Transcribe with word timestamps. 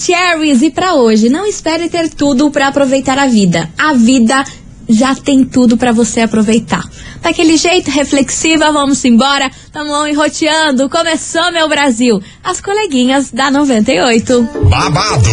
Cherries. 0.00 0.62
E 0.62 0.70
para 0.70 0.94
hoje, 0.94 1.28
não 1.28 1.46
espere 1.46 1.88
ter 1.88 2.08
tudo 2.08 2.50
para 2.50 2.68
aproveitar 2.68 3.18
a 3.18 3.26
vida. 3.26 3.70
A 3.76 3.92
vida 3.92 4.42
já 4.88 5.14
tem 5.14 5.44
tudo 5.44 5.76
para 5.76 5.92
você 5.92 6.22
aproveitar. 6.22 6.82
Daquele 7.22 7.56
jeito, 7.56 7.90
reflexiva, 7.90 8.72
vamos 8.72 9.04
embora. 9.04 9.50
Tamo 9.72 10.06
enroteando. 10.06 10.88
Começou, 10.88 11.52
meu 11.52 11.68
Brasil. 11.68 12.20
As 12.42 12.60
coleguinhas 12.60 13.30
da 13.30 13.50
98. 13.50 14.48
Babado, 14.64 15.30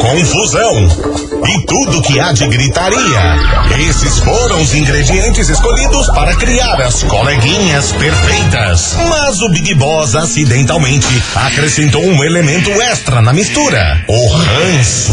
confusão 0.00 1.24
e 1.48 1.66
tudo 1.66 2.02
que 2.02 2.20
há 2.20 2.32
de 2.32 2.46
gritaria. 2.46 3.38
Esses 3.88 4.18
foram 4.18 4.60
os 4.60 4.74
ingredientes 4.74 5.48
escolhidos 5.48 6.06
para 6.08 6.34
criar 6.36 6.80
as 6.82 7.02
coleguinhas 7.04 7.92
perfeitas. 7.92 8.94
Mas 9.08 9.40
o 9.40 9.48
Big 9.48 9.74
Boss 9.74 10.14
acidentalmente 10.14 11.22
acrescentou 11.34 12.04
um 12.04 12.22
elemento 12.22 12.70
extra 12.70 13.22
na 13.22 13.32
mistura: 13.32 14.04
o 14.08 14.28
ranço. 14.28 15.12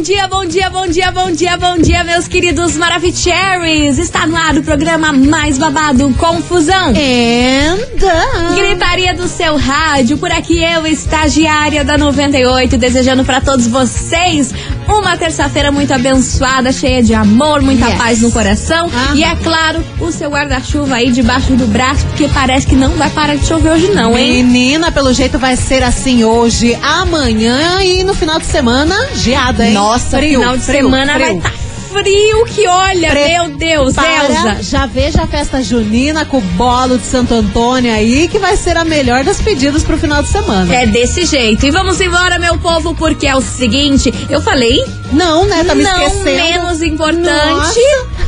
Bom 0.00 0.04
dia, 0.04 0.28
bom 0.28 0.46
dia, 0.46 0.70
bom 0.70 0.86
dia, 0.86 1.12
bom 1.12 1.30
dia, 1.30 1.56
bom 1.58 1.76
dia, 1.76 2.02
meus 2.04 2.26
queridos 2.26 2.74
Maravicheries. 2.74 3.98
Está 3.98 4.26
no 4.26 4.34
ar 4.34 4.56
o 4.56 4.62
programa 4.62 5.12
mais 5.12 5.58
babado, 5.58 6.10
Confusão. 6.14 6.94
And... 6.96 8.54
Gritaria 8.56 9.12
do 9.12 9.28
seu 9.28 9.58
rádio, 9.58 10.16
por 10.16 10.32
aqui 10.32 10.64
eu, 10.64 10.86
estagiária 10.86 11.84
da 11.84 11.98
98, 11.98 12.78
desejando 12.78 13.26
para 13.26 13.42
todos 13.42 13.66
vocês 13.66 14.54
uma 14.98 15.16
terça-feira 15.16 15.70
muito 15.70 15.92
abençoada, 15.92 16.72
cheia 16.72 17.02
de 17.02 17.14
amor, 17.14 17.62
muita 17.62 17.86
Yes. 17.88 17.98
paz 17.98 18.20
no 18.22 18.30
coração. 18.30 18.86
Aham. 18.88 19.14
E 19.16 19.24
é 19.24 19.34
claro, 19.36 19.84
o 20.00 20.10
seu 20.10 20.30
guarda-chuva 20.30 20.96
aí 20.96 21.10
debaixo 21.10 21.52
do 21.54 21.66
braço, 21.66 22.04
porque 22.06 22.28
parece 22.28 22.66
que 22.66 22.74
não 22.76 22.90
vai 22.92 23.10
parar 23.10 23.36
de 23.36 23.46
chover 23.46 23.72
hoje 23.72 23.88
não, 23.88 24.16
hein? 24.18 24.42
Menina, 24.42 24.90
pelo 24.92 25.12
jeito 25.12 25.38
vai 25.38 25.56
ser 25.56 25.82
assim 25.82 26.24
hoje, 26.24 26.76
amanhã 26.82 27.82
e 27.82 28.02
no 28.04 28.14
final 28.14 28.38
de 28.38 28.46
semana, 28.46 28.94
geada, 29.14 29.66
hein? 29.66 29.74
Nossa, 29.74 30.16
Frio, 30.18 30.40
final 30.40 30.56
de 30.56 30.62
frio, 30.64 30.84
semana 30.84 31.14
frio. 31.14 31.26
vai 31.26 31.36
estar 31.36 31.52
frio 31.92 32.44
que 32.46 32.66
olha, 32.66 33.10
Pre- 33.10 33.28
meu 33.28 33.48
Deus, 33.56 33.94
Elza. 33.96 34.62
já 34.62 34.86
veja 34.86 35.22
a 35.22 35.26
festa 35.26 35.62
junina 35.62 36.24
com 36.24 36.38
o 36.38 36.40
bolo 36.40 36.96
de 36.98 37.04
Santo 37.06 37.34
Antônio 37.34 37.92
aí, 37.92 38.28
que 38.28 38.38
vai 38.38 38.56
ser 38.56 38.76
a 38.76 38.84
melhor 38.84 39.24
das 39.24 39.40
pedidas 39.40 39.82
pro 39.82 39.98
final 39.98 40.22
de 40.22 40.28
semana. 40.28 40.72
É 40.74 40.86
desse 40.86 41.24
jeito. 41.24 41.66
E 41.66 41.70
vamos 41.70 42.00
embora, 42.00 42.38
meu 42.38 42.58
povo, 42.58 42.94
porque 42.94 43.26
é 43.26 43.34
o 43.34 43.40
seguinte, 43.40 44.12
eu 44.30 44.40
falei, 44.40 44.84
Não, 45.12 45.44
né? 45.46 45.64
Tá 45.64 45.74
me 45.74 45.82
não 45.82 46.00
esquecendo. 46.02 46.24
menos 46.24 46.82
importante. 46.82 47.26
Nossa. 47.30 47.80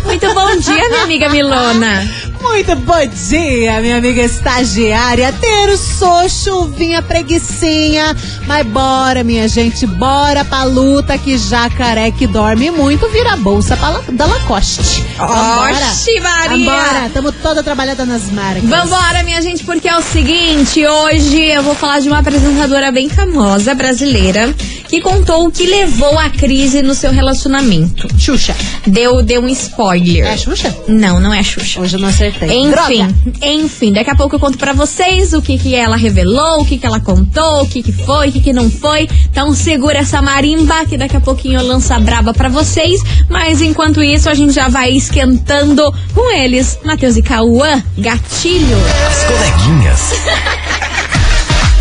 Muito 0.04 0.34
bom 0.34 0.56
dia, 0.56 0.88
minha 0.88 1.02
amiga 1.04 1.28
Milona. 1.28 2.08
Muito 2.42 2.74
bom 2.76 3.06
dia, 3.06 3.80
minha 3.80 3.96
amiga 3.96 4.22
estagiária. 4.22 5.32
Terçou, 5.32 6.28
chuvinha, 6.28 7.00
preguicinha. 7.00 8.14
Mas 8.46 8.66
bora, 8.66 9.22
minha 9.24 9.48
gente, 9.48 9.86
bora 9.86 10.44
pra 10.44 10.64
luta 10.64 11.16
que 11.16 11.38
jacaré 11.38 12.10
que 12.10 12.26
dorme 12.26 12.70
muito 12.70 13.08
vira 13.08 13.36
bolsa 13.36 13.76
La- 13.80 14.02
da 14.12 14.26
Lacoste. 14.26 15.02
Oxi, 15.18 16.20
Maria. 16.20 16.48
Vambora, 16.66 17.10
tamo 17.14 17.32
toda 17.32 17.62
trabalhada 17.62 18.04
nas 18.04 18.30
marcas. 18.30 18.64
Vambora, 18.64 19.22
minha 19.22 19.40
gente, 19.40 19.64
porque 19.64 19.88
é 19.88 19.96
o 19.96 20.02
seguinte, 20.02 20.84
hoje 20.86 21.42
eu 21.46 21.62
vou 21.62 21.74
falar 21.74 22.00
de 22.00 22.08
uma 22.08 22.18
apresentadora 22.18 22.90
bem 22.92 23.08
famosa 23.08 23.74
brasileira 23.74 24.52
que 24.92 25.00
contou 25.00 25.46
o 25.46 25.50
que 25.50 25.64
levou 25.64 26.18
à 26.18 26.28
crise 26.28 26.82
no 26.82 26.94
seu 26.94 27.10
relacionamento. 27.10 28.06
Xuxa. 28.18 28.54
Deu, 28.86 29.22
deu 29.22 29.40
um 29.40 29.48
spoiler. 29.48 30.26
É 30.26 30.34
a 30.34 30.36
Xuxa? 30.36 30.76
Não, 30.86 31.18
não 31.18 31.32
é 31.32 31.38
a 31.38 31.42
Xuxa. 31.42 31.80
Hoje 31.80 31.96
eu 31.96 32.00
não 32.00 32.10
acertei. 32.10 32.50
Enfim, 32.50 32.70
Droga. 32.70 33.14
enfim, 33.40 33.90
daqui 33.90 34.10
a 34.10 34.14
pouco 34.14 34.36
eu 34.36 34.38
conto 34.38 34.58
pra 34.58 34.74
vocês 34.74 35.32
o 35.32 35.40
que 35.40 35.56
que 35.56 35.74
ela 35.74 35.96
revelou, 35.96 36.60
o 36.60 36.66
que 36.66 36.76
que 36.76 36.84
ela 36.84 37.00
contou, 37.00 37.62
o 37.62 37.66
que 37.66 37.82
que 37.82 37.90
foi, 37.90 38.28
o 38.28 38.32
que 38.32 38.40
que 38.42 38.52
não 38.52 38.70
foi. 38.70 39.08
Então 39.30 39.54
segura 39.54 40.00
essa 40.00 40.20
marimba 40.20 40.84
que 40.84 40.98
daqui 40.98 41.16
a 41.16 41.22
pouquinho 41.22 41.58
eu 41.58 41.66
lanço 41.66 41.90
a 41.94 41.98
braba 41.98 42.34
pra 42.34 42.50
vocês. 42.50 43.00
Mas 43.30 43.62
enquanto 43.62 44.02
isso 44.02 44.28
a 44.28 44.34
gente 44.34 44.52
já 44.52 44.68
vai 44.68 44.92
esquentando 44.92 45.90
com 46.14 46.30
eles, 46.36 46.78
Matheus 46.84 47.16
e 47.16 47.22
Cauã, 47.22 47.82
gatilho. 47.96 48.76
As 49.08 49.24
coleguinhas. 49.24 50.12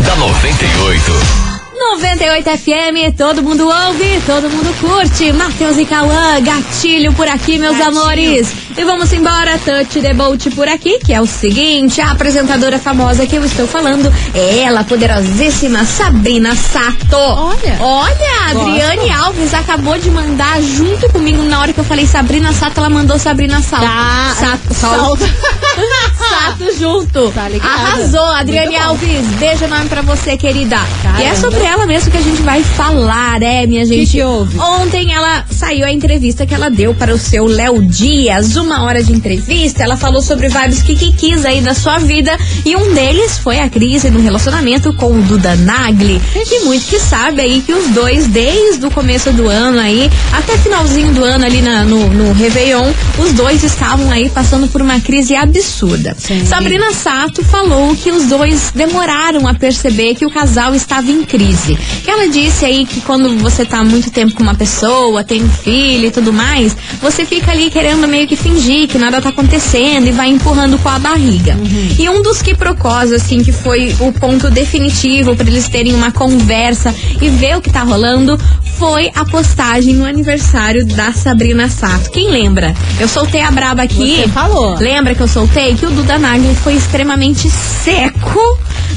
da 0.00 0.16
98. 0.16 1.51
98 1.90 2.48
FM, 2.58 3.16
todo 3.16 3.42
mundo 3.42 3.68
ouve, 3.68 4.22
todo 4.24 4.48
mundo 4.48 4.72
curte. 4.80 5.32
Matheus 5.32 5.76
e 5.76 5.84
Cauã, 5.84 6.40
gatilho 6.40 7.12
por 7.12 7.26
aqui, 7.28 7.58
meus 7.58 7.76
Gatilho. 7.76 7.98
amores. 7.98 8.52
E 8.76 8.84
vamos 8.84 9.12
embora, 9.12 9.58
Touch 9.58 10.00
the 10.00 10.14
Boat 10.14 10.50
por 10.52 10.68
aqui, 10.68 10.98
que 11.00 11.12
é 11.12 11.20
o 11.20 11.26
seguinte: 11.26 12.00
a 12.00 12.12
apresentadora 12.12 12.78
famosa 12.78 13.26
que 13.26 13.36
eu 13.36 13.44
estou 13.44 13.66
falando 13.66 14.12
é 14.32 14.60
ela, 14.60 14.80
a 14.80 14.84
poderosíssima 14.84 15.84
Sabrina 15.84 16.54
Sato. 16.54 17.16
Olha. 17.16 17.76
Olha. 17.80 18.32
Adriane 18.50 19.10
Alves 19.10 19.52
acabou 19.52 19.98
de 19.98 20.10
mandar 20.10 20.62
junto 20.62 21.08
comigo 21.10 21.42
na 21.42 21.60
hora 21.60 21.72
que 21.72 21.80
eu 21.80 21.84
falei 21.84 22.06
Sabrina 22.06 22.52
Sato, 22.52 22.78
ela 22.78 22.88
mandou 22.90 23.18
Sabrina 23.18 23.60
Salto. 23.60 23.84
Tá. 23.84 24.36
Sato, 24.38 24.74
Salto. 24.74 25.24
Sato 26.46 26.78
junto. 26.78 27.30
Tá. 27.32 27.48
Arrasou, 27.68 28.24
Adriane. 28.26 28.76
Alves. 28.76 29.26
Beijo 29.38 29.64
enorme 29.64 29.88
pra 29.88 30.02
você, 30.02 30.36
querida. 30.36 30.76
Caramba. 31.02 31.22
E 31.22 31.26
é 31.26 31.34
sobre 31.34 31.60
ela 31.62 31.86
mesmo 31.86 32.10
que 32.10 32.16
a 32.16 32.20
gente 32.22 32.42
vai 32.42 32.62
falar, 32.62 33.42
é, 33.42 33.66
minha 33.66 33.84
gente. 33.86 34.10
que 34.10 34.22
houve? 34.22 34.58
Ontem 34.58 35.12
ela 35.12 35.44
saiu 35.50 35.84
a 35.86 35.90
entrevista 35.92 36.46
que 36.46 36.54
ela 36.54 36.68
deu 36.70 36.94
para 36.94 37.14
o 37.14 37.18
seu 37.18 37.44
Léo 37.44 37.82
Dias, 37.86 38.56
uma 38.56 38.82
hora 38.84 39.02
de 39.02 39.12
entrevista. 39.12 39.82
Ela 39.82 39.96
falou 39.96 40.22
sobre 40.22 40.48
vários 40.48 40.82
kikikis 40.82 41.44
aí 41.44 41.60
da 41.60 41.74
sua 41.74 41.98
vida 41.98 42.36
e 42.64 42.74
um 42.76 42.92
deles 42.94 43.38
foi 43.38 43.58
a 43.60 43.68
crise 43.68 44.10
no 44.10 44.20
relacionamento 44.20 44.92
com 44.94 45.12
o 45.12 45.22
Duda 45.22 45.54
Nagli, 45.56 46.20
que 46.48 46.60
muito 46.60 46.86
que 46.86 46.98
sabe 46.98 47.40
aí 47.40 47.62
que 47.64 47.72
os 47.72 47.88
dois, 47.88 48.26
desde 48.26 48.84
o 48.86 48.90
começo 48.90 49.32
do 49.32 49.48
ano 49.48 49.78
aí, 49.78 50.10
até 50.32 50.56
finalzinho 50.58 51.12
do 51.12 51.22
ano 51.24 51.44
ali 51.44 51.62
na- 51.62 51.84
no, 51.84 52.08
no 52.08 52.32
Réveillon, 52.32 52.90
os 53.18 53.32
dois 53.32 53.62
estavam 53.62 54.10
aí 54.10 54.28
passando 54.28 54.66
por 54.68 54.80
uma 54.82 54.98
crise 55.00 55.34
absurda. 55.36 56.16
Sim. 56.40 56.46
Sabrina 56.46 56.92
Sato 56.92 57.44
falou 57.44 57.94
que 57.94 58.10
os 58.10 58.26
dois 58.26 58.72
demoraram 58.74 59.46
a 59.46 59.54
perceber 59.54 60.14
que 60.14 60.24
o 60.24 60.30
casal 60.30 60.74
estava 60.74 61.10
em 61.10 61.22
crise. 61.24 61.76
Que 62.02 62.10
ela 62.10 62.28
disse 62.28 62.64
aí 62.64 62.86
que 62.86 63.00
quando 63.02 63.36
você 63.38 63.64
tá 63.64 63.84
muito 63.84 64.10
tempo 64.10 64.34
com 64.34 64.42
uma 64.42 64.54
pessoa, 64.54 65.22
tem 65.22 65.42
um 65.42 65.50
filho 65.50 66.06
e 66.06 66.10
tudo 66.10 66.32
mais, 66.32 66.76
você 67.00 67.26
fica 67.26 67.52
ali 67.52 67.70
querendo 67.70 68.08
meio 68.08 68.26
que 68.26 68.36
fingir 68.36 68.88
que 68.88 68.98
nada 68.98 69.20
tá 69.20 69.28
acontecendo 69.28 70.06
e 70.06 70.12
vai 70.12 70.28
empurrando 70.28 70.78
com 70.78 70.88
a 70.88 70.98
barriga. 70.98 71.56
E 71.98 72.08
um 72.08 72.22
dos 72.22 72.40
que 72.40 72.54
procós, 72.54 73.12
assim, 73.12 73.42
que 73.42 73.52
foi 73.52 73.94
o 74.00 74.12
ponto 74.12 74.50
definitivo 74.50 75.36
para 75.36 75.48
eles 75.48 75.68
terem 75.68 75.94
uma 75.94 76.10
conversa 76.10 76.94
e 77.20 77.28
ver 77.28 77.56
o 77.56 77.60
que 77.60 77.70
tá 77.70 77.82
rolando, 77.82 78.38
foi 78.78 79.10
a 79.14 79.24
postagem 79.24 79.94
no 79.94 80.04
aniversário 80.04 80.84
da 80.86 81.12
Sabrina 81.12 81.68
Sato. 81.68 82.10
Quem 82.10 82.30
lembra? 82.30 82.74
Eu 82.98 83.06
soltei 83.06 83.40
a 83.40 83.50
braba 83.50 83.82
aqui. 83.82 84.22
Você 84.22 84.28
falou. 84.28 84.76
Lembra 84.78 85.14
que 85.14 85.20
eu 85.20 85.28
soltei 85.28 85.74
que 85.74 85.86
o 85.86 85.90
Duda 85.90 86.18
Foi 86.62 86.74
extremamente 86.74 87.50
seco 87.50 88.40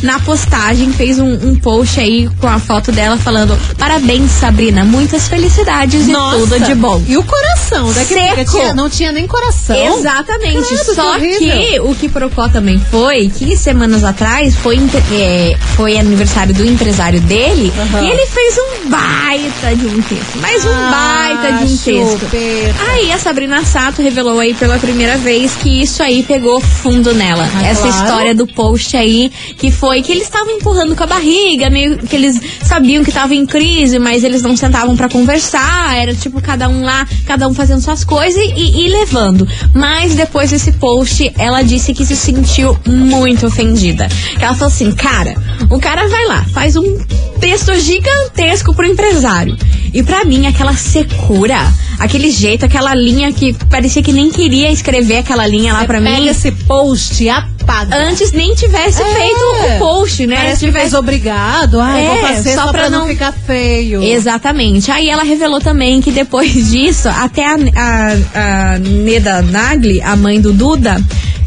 na 0.01 0.19
postagem, 0.19 0.91
fez 0.91 1.19
um, 1.19 1.33
um 1.33 1.55
post 1.55 1.99
aí 1.99 2.29
com 2.39 2.47
a 2.47 2.59
foto 2.59 2.91
dela 2.91 3.17
falando: 3.17 3.57
Parabéns, 3.77 4.31
Sabrina, 4.31 4.83
muitas 4.85 5.27
felicidades 5.27 6.07
Nossa. 6.07 6.37
e 6.37 6.39
tudo 6.41 6.59
de 6.59 6.75
bom. 6.75 7.01
E 7.07 7.17
o 7.17 7.23
coração, 7.23 7.91
daqui 7.93 8.13
Seco. 8.13 8.51
tinha, 8.51 8.73
não 8.73 8.89
tinha 8.89 9.11
nem 9.11 9.27
coração. 9.27 9.75
Exatamente. 9.97 10.77
Só 10.93 11.17
que 11.19 11.37
que 11.37 11.79
o 11.79 11.95
que 11.95 12.09
Procó 12.09 12.47
também 12.49 12.79
foi, 12.91 13.29
que 13.29 13.55
semanas 13.57 14.03
atrás 14.03 14.55
foi, 14.55 14.77
é, 15.11 15.55
foi 15.75 15.97
aniversário 15.97 16.53
do 16.53 16.65
empresário 16.65 17.19
dele 17.21 17.71
Aham. 17.77 18.01
e 18.03 18.09
ele 18.11 18.25
fez 18.27 18.55
um 18.57 18.89
baita 18.89 19.75
de 19.75 19.85
um 19.87 20.01
texto. 20.01 20.37
Mais 20.39 20.63
um 20.65 20.69
Ah, 20.71 21.29
baita 21.41 21.57
de 21.65 21.73
um 21.73 21.77
texto. 21.77 22.19
chupeta. 22.19 22.75
Aí 22.91 23.11
a 23.11 23.17
Sabrina 23.19 23.63
Sato 23.65 24.01
revelou 24.01 24.39
aí 24.39 24.53
pela 24.53 24.77
primeira 24.79 25.17
vez 25.17 25.53
que 25.55 25.81
isso 25.81 26.01
aí 26.03 26.23
pegou 26.23 26.59
fundo 26.61 27.13
nela. 27.13 27.47
Ah, 27.55 27.67
Essa 27.67 27.87
claro. 27.87 28.03
história 28.03 28.35
do 28.35 28.47
post 28.47 28.95
aí, 28.95 29.31
que 29.57 29.71
foi 29.71 29.84
que 30.01 30.11
eles 30.11 30.23
estavam 30.23 30.51
empurrando 30.51 30.95
com 30.95 31.03
a 31.03 31.07
barriga, 31.07 31.69
meio 31.69 31.97
que 31.97 32.15
eles 32.15 32.39
sabiam 32.63 33.03
que 33.03 33.09
estavam 33.09 33.35
em 33.35 33.45
crise, 33.45 33.99
mas 33.99 34.23
eles 34.23 34.41
não 34.41 34.55
sentavam 34.55 34.95
pra 34.95 35.09
conversar. 35.09 35.95
Era 35.97 36.13
tipo 36.13 36.41
cada 36.41 36.67
um 36.69 36.83
lá, 36.83 37.07
cada 37.25 37.47
um 37.47 37.53
fazendo 37.53 37.81
suas 37.81 38.03
coisas 38.03 38.41
e, 38.55 38.85
e 38.85 38.87
levando. 38.89 39.47
Mas 39.73 40.15
depois 40.15 40.51
desse 40.51 40.71
post, 40.73 41.31
ela 41.37 41.61
disse 41.61 41.93
que 41.93 42.05
se 42.05 42.15
sentiu 42.15 42.77
muito 42.85 43.47
ofendida. 43.47 44.07
Ela 44.39 44.53
falou 44.53 44.67
assim, 44.67 44.91
cara, 44.91 45.35
o 45.69 45.79
cara 45.79 46.07
vai 46.07 46.25
lá, 46.25 46.43
faz 46.53 46.75
um 46.75 46.97
texto 47.39 47.73
gigantesco 47.79 48.73
pro 48.73 48.85
empresário. 48.85 49.57
E 49.93 50.03
pra 50.03 50.25
mim, 50.25 50.45
aquela 50.45 50.73
secura, 50.75 51.57
aquele 51.99 52.29
jeito, 52.29 52.65
aquela 52.65 52.93
linha 52.93 53.31
que 53.31 53.53
parecia 53.69 54.03
que 54.03 54.11
nem 54.11 54.29
queria 54.29 54.71
escrever 54.71 55.17
aquela 55.17 55.47
linha 55.47 55.73
lá 55.73 55.85
pra 55.85 56.01
Pega 56.01 56.19
mim. 56.19 56.27
esse 56.27 56.51
post, 56.51 57.23
paga. 57.65 57.95
Antes 57.95 58.31
nem 58.31 58.53
tivesse 58.53 59.01
É. 59.01 59.05
feito 59.05 59.37
o 59.75 59.79
post, 59.79 60.25
né? 60.27 60.35
Parece 60.37 60.59
que 60.59 60.65
Tivesse- 60.67 60.81
fez 60.89 60.93
obrigado. 60.93 61.79
Ai, 61.79 62.05
É, 62.05 62.07
vou 62.09 62.17
fazer 62.29 62.53
só 62.53 62.61
só, 62.65 62.71
pra 62.71 62.81
pra 62.81 62.89
não 62.89 62.99
não- 63.01 63.07
ficar 63.07 63.31
feio. 63.33 64.03
Exatamente. 64.03 64.91
Aí 64.91 65.09
ela 65.09 65.23
revelou 65.23 65.59
também 65.59 66.01
que 66.01 66.11
depois 66.11 66.51
disso, 66.71 67.09
até 67.09 67.45
a, 67.45 67.55
a, 67.55 68.73
a 68.73 68.79
Neda 68.79 69.41
Nagli, 69.41 70.01
a 70.01 70.15
mãe 70.15 70.39
do 70.39 70.53
Duda, 70.53 71.01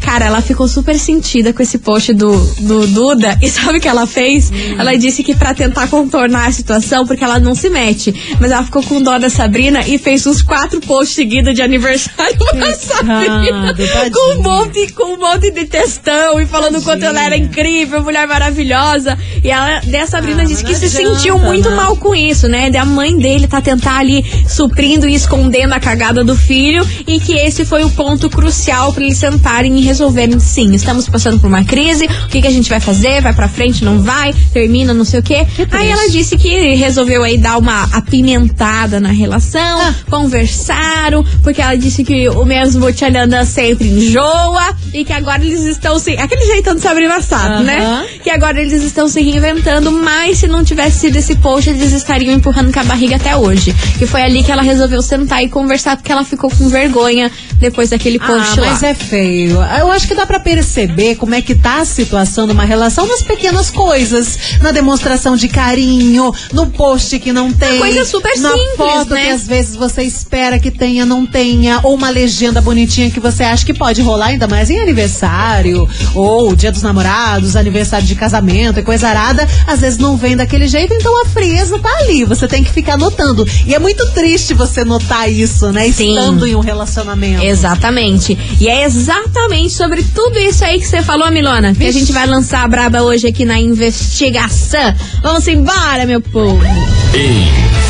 cara, 0.09 0.25
ela 0.25 0.41
ficou 0.41 0.67
super 0.67 0.97
sentida 0.97 1.53
com 1.53 1.61
esse 1.61 1.77
post 1.77 2.15
do, 2.15 2.35
do 2.61 2.87
Duda. 2.87 3.37
E 3.43 3.47
sabe 3.47 3.77
o 3.77 3.81
que 3.81 3.87
ela 3.87 4.07
fez? 4.07 4.51
Ela 4.75 4.97
disse 4.97 5.21
que 5.23 5.35
pra 5.35 5.53
tentar 5.53 5.87
contornar 5.87 6.47
a 6.47 6.51
situação, 6.51 7.05
porque 7.05 7.23
ela 7.23 7.39
não 7.39 7.53
se 7.53 7.69
mete, 7.69 8.11
mas 8.39 8.49
ela 8.49 8.63
ficou 8.63 8.81
com 8.81 8.99
dó 9.03 9.19
da 9.19 9.29
Sabrina 9.29 9.87
e 9.87 9.99
fez 9.99 10.25
uns 10.25 10.41
quatro 10.41 10.81
posts 10.81 11.13
seguidos 11.15 11.53
de 11.53 11.61
aniversário 11.61 12.35
pra 12.37 12.73
Sabrina. 12.73 13.71
tadinha. 13.75 14.11
Com 14.11 14.39
um 14.39 14.41
monte, 14.41 14.91
com 14.93 15.13
um 15.13 15.19
monte 15.19 15.51
de 15.51 15.65
textão 15.65 16.41
e 16.41 16.47
falando 16.47 16.79
o 16.79 16.81
quanto 16.81 17.05
ela 17.05 17.21
era 17.23 17.37
incrível, 17.37 18.01
mulher 18.01 18.27
maravilhosa. 18.27 19.15
E 19.43 19.51
ela, 19.51 19.79
daí 19.85 20.01
a 20.01 20.07
Sabrina 20.07 20.41
Ah, 20.41 20.45
disse 20.45 20.63
que 20.63 20.71
não 20.71 20.79
se 20.79 20.85
adianta, 20.87 21.17
sentiu 21.17 21.37
muito 21.37 21.69
né? 21.69 21.75
mal 21.75 21.95
com 21.95 22.15
isso, 22.15 22.47
né? 22.47 22.71
Da 22.71 22.83
mãe 22.83 23.15
dele 23.15 23.47
tá 23.47 23.61
tentar 23.61 23.99
ali 23.99 24.25
suprindo 24.47 25.07
e 25.07 25.13
escondendo 25.13 25.73
a 25.73 25.79
cagada 25.79 26.23
do 26.23 26.35
filho 26.35 26.83
e 27.05 27.19
que 27.19 27.33
esse 27.33 27.63
foi 27.63 27.83
o 27.83 27.91
ponto 27.91 28.27
crucial 28.27 28.91
para 28.91 29.03
eles 29.03 29.19
sentarem 29.19 29.77
e 29.77 29.81
resolverem. 29.99 30.39
Sim, 30.39 30.73
estamos 30.73 31.09
passando 31.09 31.39
por 31.39 31.47
uma 31.47 31.63
crise. 31.65 32.05
O 32.05 32.27
que, 32.29 32.41
que 32.41 32.47
a 32.47 32.51
gente 32.51 32.69
vai 32.69 32.79
fazer? 32.79 33.21
Vai 33.21 33.33
pra 33.33 33.49
frente? 33.49 33.83
Não 33.83 33.99
vai? 34.01 34.33
Termina? 34.53 34.93
Não 34.93 35.03
sei 35.03 35.19
o 35.19 35.23
quê. 35.23 35.45
Aí 35.71 35.89
ela 35.91 36.09
disse 36.09 36.37
que 36.37 36.75
resolveu 36.75 37.21
aí 37.23 37.37
dar 37.37 37.57
uma 37.57 37.83
apimentada 37.91 38.99
na 38.99 39.09
relação, 39.11 39.59
Ah. 39.81 39.93
conversaram, 40.09 41.23
porque 41.43 41.61
ela 41.61 41.75
disse 41.75 42.03
que 42.03 42.29
o 42.29 42.45
mesmo 42.45 42.91
Tchalanda 42.93 43.43
sempre 43.45 43.87
enjoa 43.89 44.73
e 44.93 45.03
que 45.03 45.11
agora 45.11 45.43
eles 45.43 45.63
estão 45.65 45.99
se. 45.99 46.11
Aquele 46.17 46.45
jeitão 46.45 46.75
de 46.75 46.81
Sabrina 46.81 47.19
Sato, 47.21 47.53
Aham. 47.55 47.63
né? 47.63 48.07
Que 48.23 48.29
agora 48.29 48.61
eles 48.61 48.81
estão 48.83 49.07
se 49.09 49.21
reinventando, 49.21 49.91
mas 49.91 50.37
se 50.37 50.47
não 50.47 50.63
tivesse 50.63 50.99
sido 50.99 51.17
esse 51.17 51.35
post, 51.35 51.69
eles 51.69 51.91
estariam 51.91 52.33
empurrando 52.33 52.71
com 52.71 52.79
a 52.79 52.83
barriga 52.85 53.17
até 53.17 53.35
hoje. 53.35 53.75
Que 53.97 54.05
foi 54.05 54.21
ali 54.21 54.43
que 54.43 54.51
ela 54.51 54.61
resolveu 54.61 55.01
sentar 55.01 55.43
e 55.43 55.49
conversar, 55.49 55.97
porque 55.97 56.11
ela 56.11 56.23
ficou 56.23 56.49
com 56.49 56.69
vergonha 56.69 57.29
depois 57.59 57.89
daquele 57.89 58.17
post 58.19 58.57
Ah, 58.57 58.61
lá. 58.61 58.67
mas 58.71 58.83
é 58.83 58.93
feio. 58.93 59.57
Eu 59.79 59.91
acho 59.91 60.07
que 60.07 60.15
dá 60.15 60.25
pra 60.25 60.39
perceber 60.39 61.15
como 61.15 61.35
é 61.35 61.41
que 61.41 61.55
tá 61.55 61.81
a 61.81 61.85
situação 61.85 62.47
de 62.47 62.53
uma 62.53 62.63
relação 62.65 63.05
nas 63.07 63.21
pequenas 63.21 63.69
coisas. 63.69 64.37
Na 64.61 64.71
demonstração 64.71 65.35
de 65.35 65.47
carinho, 65.47 66.33
no 66.53 66.67
post 66.67 67.17
que 67.19 67.31
não 67.33 67.51
tem. 67.51 67.79
coisa 67.79 68.05
super 68.05 68.37
na 68.39 68.51
simples, 68.51 68.75
foto 68.77 69.13
né? 69.13 69.25
que 69.25 69.31
às 69.31 69.47
vezes 69.47 69.75
você 69.75 70.03
espera 70.03 70.57
que 70.59 70.71
tenha, 70.71 71.05
não 71.05 71.25
tenha. 71.25 71.79
Ou 71.83 71.95
uma 71.95 72.09
legenda 72.09 72.61
bonitinha 72.61 73.11
que 73.11 73.19
você 73.19 73.43
acha 73.43 73.65
que 73.65 73.73
pode 73.73 74.01
rolar, 74.01 74.27
ainda 74.27 74.47
mais 74.47 74.69
em 74.69 74.79
aniversário. 74.79 75.87
Ou 76.15 76.55
dia 76.55 76.71
dos 76.71 76.81
namorados, 76.81 77.55
aniversário 77.55 78.05
de 78.07 78.15
casamento 78.15 78.79
e 78.79 78.83
coisa 78.83 79.07
arada. 79.09 79.47
Às 79.67 79.81
vezes 79.81 79.97
não 79.99 80.15
vem 80.15 80.35
daquele 80.35 80.67
jeito, 80.67 80.93
então 80.93 81.21
a 81.21 81.25
frieza 81.25 81.77
tá 81.79 81.89
ali. 81.99 82.23
Você 82.25 82.47
tem 82.47 82.63
que 82.63 82.71
ficar 82.71 82.97
notando. 82.97 83.45
E 83.65 83.73
é 83.73 83.79
muito 83.79 84.05
triste 84.11 84.53
você 84.53 84.83
notar 84.85 85.29
isso, 85.31 85.71
né? 85.71 85.91
Sim. 85.91 86.09
Estando 86.17 86.45
em 86.47 86.55
um 86.55 86.59
relacionamento. 86.59 87.43
Exatamente. 87.49 88.37
E 88.59 88.67
é 88.67 88.83
exatamente 88.83 89.73
sobre 89.73 90.03
tudo 90.03 90.37
isso 90.39 90.63
aí 90.63 90.79
que 90.79 90.85
você 90.87 91.01
falou, 91.01 91.31
Milona, 91.31 91.73
que 91.73 91.85
a 91.85 91.91
gente 91.91 92.11
vai 92.11 92.27
lançar 92.27 92.63
a 92.63 92.67
braba 92.67 93.01
hoje 93.01 93.27
aqui 93.27 93.45
na 93.45 93.59
investigação. 93.59 94.93
Vamos 95.21 95.47
embora, 95.47 96.05
meu 96.05 96.21
povo. 96.21 96.61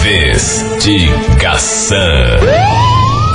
Investigação. 0.04 1.98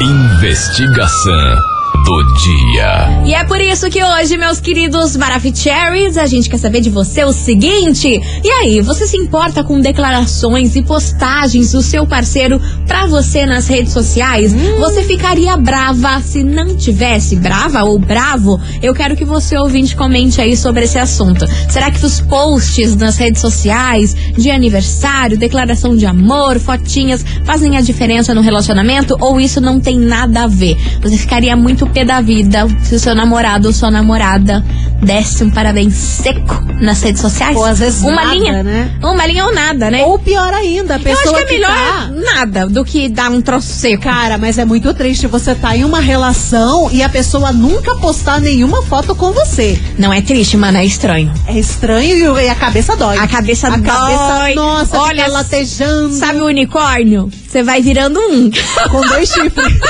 Investigação 0.01 1.74
do 2.05 2.23
dia. 2.35 3.23
E 3.25 3.33
é 3.33 3.45
por 3.45 3.59
isso 3.61 3.89
que 3.89 4.05
hoje, 4.05 4.37
meus 4.37 4.61
queridos 4.61 5.17
Maravicheries, 5.17 6.19
a 6.19 6.27
gente 6.27 6.51
quer 6.51 6.59
saber 6.59 6.83
de 6.83 6.91
você 6.91 7.25
o 7.25 7.33
seguinte. 7.33 8.21
E 8.45 8.51
aí, 8.51 8.83
você 8.83 9.07
se 9.07 9.17
importa 9.17 9.65
com 9.65 9.81
declarações 9.81 10.77
e 10.77 10.83
postagens 10.83 11.73
do 11.73 11.81
seu 11.81 12.07
parceiro 12.07 12.61
pra 12.87 13.07
você 13.07 13.47
nas 13.47 13.67
redes 13.67 13.95
sociais? 13.95 14.53
Você 14.79 15.03
ficaria 15.03 15.57
brava 15.57 16.21
se 16.21 16.45
não 16.45 16.77
tivesse 16.77 17.37
brava 17.37 17.83
ou 17.85 17.99
bravo? 17.99 18.61
Eu 18.83 18.95
quero 18.95 19.17
que 19.17 19.25
você 19.25 19.57
ouvinte 19.57 19.97
comente 19.97 20.43
aí 20.43 20.57
sobre 20.59 20.85
esse 20.85 20.99
assunto. 20.99 21.47
Será 21.71 21.91
que 21.91 22.05
os 22.05 22.21
posts 22.21 22.95
nas 22.97 23.17
redes 23.17 23.41
sociais 23.41 24.15
de 24.37 24.51
aniversário, 24.51 25.39
declaração 25.39 25.97
de 25.97 26.05
amor, 26.05 26.59
fotinhas 26.61 27.25
fazem 27.45 27.79
a 27.79 27.81
diferença 27.81 28.35
no 28.35 28.43
relacionamento 28.43 29.17
ou 29.21 29.41
isso 29.41 29.59
não 29.59 29.81
tem 29.81 29.99
nada 29.99 30.43
a 30.43 30.47
ver? 30.47 30.77
Você 31.01 31.17
ficaria 31.17 31.57
muito 31.57 31.94
pé 31.95 32.05
da 32.05 32.21
vida 32.21 32.67
se 32.83 32.97
o 32.97 32.99
seu 32.99 33.15
namorado 33.15 33.69
ou 33.69 33.73
sua 33.73 33.89
namorada 33.91 34.65
desse 35.01 35.45
um 35.45 35.51
parabéns 35.51 35.95
seco 35.95 36.61
nas 36.81 37.01
redes 37.03 37.21
sociais? 37.23 37.57
Ou 37.57 37.65
às 37.65 37.79
vezes 37.79 38.03
uma 38.03 38.17
nada, 38.17 38.35
linha, 38.35 38.63
né? 38.65 38.91
Uma 39.01 39.25
linha 39.27 39.45
ou 39.47 39.55
nada, 39.55 39.91
né? 39.91 40.03
Ou 40.03 40.19
pior 40.19 40.53
ainda, 40.53 40.95
a 40.95 40.99
Eu 40.99 41.03
pessoa 41.05 41.37
acho 41.39 41.47
que 41.47 41.55
é 41.55 41.57
melhor 41.59 41.71
tá- 41.71 42.11
nada 42.35 42.67
do 42.67 42.85
que 42.85 43.09
dar 43.09 43.31
um 43.31 43.41
troço 43.41 43.69
seco. 43.69 44.03
Cara, 44.03 44.37
mas 44.37 44.59
é 44.59 44.65
muito 44.65 44.93
triste 44.93 45.29
você 45.29 45.55
tá 45.55 45.77
em 45.77 45.85
uma 45.85 46.01
relação 46.01 46.91
e 46.91 47.01
a 47.03 47.09
pessoa 47.09 47.53
nunca 47.53 47.95
postar 47.97 48.41
nenhuma 48.41 48.83
foto 48.83 49.15
com 49.15 49.31
você. 49.33 49.79
Não 49.97 50.13
é 50.13 50.21
triste, 50.21 50.57
mano, 50.57 50.79
é 50.79 50.85
estranho. 50.85 51.33
É 51.47 51.57
estranho 51.57 52.39
e 52.41 52.49
a 52.49 52.55
cabeça 52.57 52.97
dói. 52.97 53.19
A 53.19 53.29
cabeça 53.29 53.69
a 53.69 53.77
dói. 53.77 53.83
Cabeça, 53.87 54.55
nossa, 54.57 54.99
Olha, 54.99 55.29
latejando. 55.29 56.13
Sabe 56.15 56.41
o 56.41 56.47
unicórnio? 56.47 57.31
Você 57.49 57.63
vai 57.63 57.81
virando 57.81 58.19
um. 58.19 58.51
Com 58.91 59.01
dois 59.07 59.29
chifres. 59.29 59.79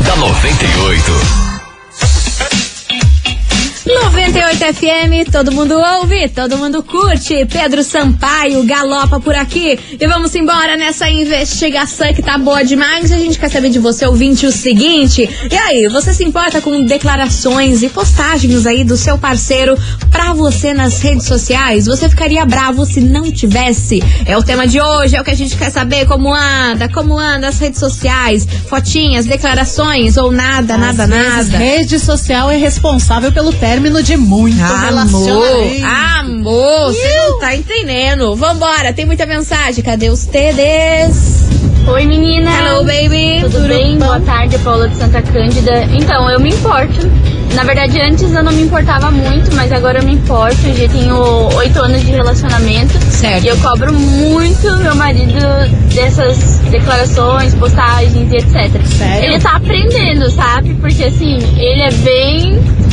da 0.00 0.16
98. 0.16 1.45
98 3.86 4.74
FM, 4.74 5.30
todo 5.30 5.52
mundo 5.52 5.76
ouve, 5.78 6.28
todo 6.28 6.58
mundo 6.58 6.82
curte. 6.82 7.46
Pedro 7.46 7.84
Sampaio 7.84 8.64
galopa 8.64 9.20
por 9.20 9.36
aqui. 9.36 9.78
E 10.00 10.06
vamos 10.08 10.34
embora 10.34 10.76
nessa 10.76 11.08
investigação 11.08 12.12
que 12.12 12.20
tá 12.20 12.36
boa 12.36 12.64
demais. 12.64 13.12
A 13.12 13.18
gente 13.18 13.38
quer 13.38 13.48
saber 13.48 13.70
de 13.70 13.78
você, 13.78 14.04
ouvinte, 14.04 14.44
o 14.44 14.50
seguinte. 14.50 15.30
E 15.48 15.54
aí, 15.54 15.86
você 15.86 16.12
se 16.12 16.24
importa 16.24 16.60
com 16.60 16.82
declarações 16.82 17.84
e 17.84 17.88
postagens 17.88 18.66
aí 18.66 18.82
do 18.82 18.96
seu 18.96 19.16
parceiro 19.18 19.78
pra 20.10 20.32
você 20.32 20.74
nas 20.74 21.00
redes 21.00 21.26
sociais? 21.26 21.86
Você 21.86 22.08
ficaria 22.08 22.44
bravo 22.44 22.84
se 22.84 23.00
não 23.00 23.30
tivesse? 23.30 24.02
É 24.24 24.36
o 24.36 24.42
tema 24.42 24.66
de 24.66 24.80
hoje, 24.80 25.14
é 25.14 25.20
o 25.20 25.24
que 25.24 25.30
a 25.30 25.36
gente 25.36 25.56
quer 25.56 25.70
saber. 25.70 26.06
Como 26.06 26.34
anda, 26.34 26.88
como 26.88 27.16
anda 27.16 27.46
as 27.46 27.60
redes 27.60 27.78
sociais? 27.78 28.48
Fotinhas, 28.68 29.26
declarações 29.26 30.16
ou 30.16 30.32
nada, 30.32 30.76
nada, 30.76 31.04
Às 31.04 31.08
vezes, 31.08 31.52
nada. 31.52 31.58
Rede 31.58 32.00
social 32.00 32.50
é 32.50 32.56
responsável 32.56 33.30
pelo 33.30 33.52
término 33.76 34.02
de 34.02 34.16
muito 34.16 34.58
Amor, 34.58 34.78
relacionamento. 34.78 35.84
amor, 35.84 36.94
você 36.94 37.14
não 37.14 37.38
tá 37.38 37.54
entendendo. 37.54 38.34
Vambora, 38.34 38.90
tem 38.94 39.04
muita 39.04 39.26
mensagem. 39.26 39.84
Cadê 39.84 40.08
os 40.08 40.24
TDs? 40.24 41.44
Oi 41.86 42.06
menina! 42.06 42.50
Hello, 42.58 42.84
baby. 42.84 43.42
Tudo 43.42 43.68
bem? 43.68 43.98
bom? 43.98 44.06
Boa 44.06 44.20
tarde, 44.20 44.58
Paula 44.60 44.88
de 44.88 44.96
Santa 44.96 45.20
Cândida. 45.20 45.84
Então, 45.92 46.30
eu 46.30 46.40
me 46.40 46.48
importo. 46.48 47.06
Na 47.54 47.64
verdade, 47.64 48.00
antes 48.00 48.32
eu 48.32 48.42
não 48.42 48.50
me 48.50 48.62
importava 48.62 49.10
muito, 49.10 49.54
mas 49.54 49.70
agora 49.70 49.98
eu 49.98 50.04
me 50.06 50.14
importo. 50.14 50.56
Eu 50.66 50.74
já 50.74 50.88
tenho 50.88 51.14
oito 51.56 51.78
anos 51.78 52.00
de 52.00 52.12
relacionamento. 52.12 52.98
Certo. 53.10 53.44
E 53.44 53.48
eu 53.48 53.58
cobro 53.58 53.92
muito 53.92 54.74
meu 54.78 54.94
marido 54.94 55.38
dessas 55.94 56.60
declarações, 56.70 57.54
postagens 57.54 58.32
e 58.32 58.36
etc. 58.36 58.82
Sério? 58.86 59.24
Ele 59.32 59.38
tá 59.38 59.56
aprendendo, 59.56 60.30
sabe? 60.30 60.74
Porque 60.76 61.04
assim, 61.04 61.36
ele 61.58 61.82
é 61.82 61.90
bem 61.92 62.85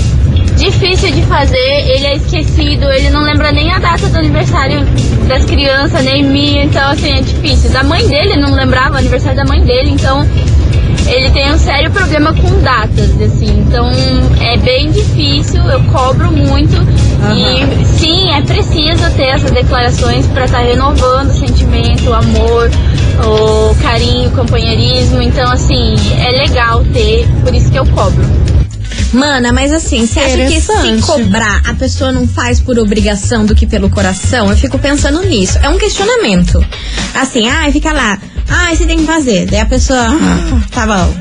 difícil 0.56 1.12
de 1.12 1.22
fazer, 1.24 1.58
ele 1.58 2.06
é 2.06 2.16
esquecido, 2.16 2.90
ele 2.92 3.10
não 3.10 3.22
lembra 3.22 3.52
nem 3.52 3.72
a 3.72 3.80
data 3.80 4.08
do 4.08 4.18
aniversário 4.18 4.86
das 5.28 5.46
crianças, 5.46 6.04
nem 6.04 6.24
minha, 6.24 6.64
então 6.64 6.92
assim, 6.92 7.12
é 7.12 7.22
difícil. 7.22 7.72
Da 7.72 7.84
mãe 7.84 8.08
dele, 8.08 8.34
ele 8.34 8.42
não 8.42 8.54
lembrava 8.54 8.96
o 8.96 8.98
aniversário 8.98 9.38
da 9.38 9.46
mãe 9.46 9.62
dele, 9.62 9.92
então 9.92 10.28
ele 11.08 11.30
tem 11.32 11.52
um 11.52 11.58
sério 11.58 11.92
problema 11.92 12.34
com 12.34 12.62
datas, 12.62 13.10
assim, 13.22 13.60
então 13.60 13.90
é 14.42 14.58
bem 14.58 14.92
difícil, 14.92 15.62
eu 15.64 15.84
cobro 15.86 16.32
muito 16.32 16.76
e 17.32 17.86
sim, 18.00 18.32
é 18.32 18.42
preciso 18.42 19.10
ter 19.16 19.28
essas 19.28 19.52
declarações 19.52 20.26
para 20.28 20.46
estar 20.46 20.60
renovando 20.60 21.30
o 21.30 21.34
sentimento, 21.34 22.10
o 22.10 22.14
amor, 22.14 22.70
o 23.26 23.76
carinho, 23.82 24.30
o 24.30 24.32
companheirismo. 24.32 25.22
Então, 25.22 25.52
assim, 25.52 25.96
é 26.20 26.32
legal 26.32 26.84
ter, 26.92 27.28
por 27.44 27.54
isso 27.54 27.72
que 27.72 27.80
eu 27.80 27.86
cobro. 27.88 28.43
Mana, 29.14 29.54
mas 29.54 29.72
assim, 29.72 30.06
você 30.08 30.20
acha 30.20 30.38
que 30.48 30.60
se 30.62 31.02
cobrar 31.06 31.62
a 31.66 31.74
pessoa 31.76 32.12
não 32.12 32.28
faz 32.28 32.60
por 32.60 32.78
obrigação 32.80 33.46
do 33.46 33.54
que 33.56 33.66
pelo 33.68 33.90
coração? 33.90 34.50
Eu 34.50 34.58
fico 34.58 34.78
pensando 34.80 35.22
nisso. 35.24 35.58
É 35.62 35.70
um 35.70 35.78
questionamento. 35.78 36.66
Assim, 37.14 37.48
ai, 37.50 37.72
fica 37.72 37.92
lá. 37.94 38.18
Ai, 38.50 38.76
você 38.76 38.86
tem 38.86 38.98
que 39.00 39.06
fazer. 39.06 39.46
Daí 39.46 39.60
a 39.60 39.66
pessoa. 39.66 40.00
"Ah, 40.10 40.62
tá 40.72 40.86
bom. 40.88 41.14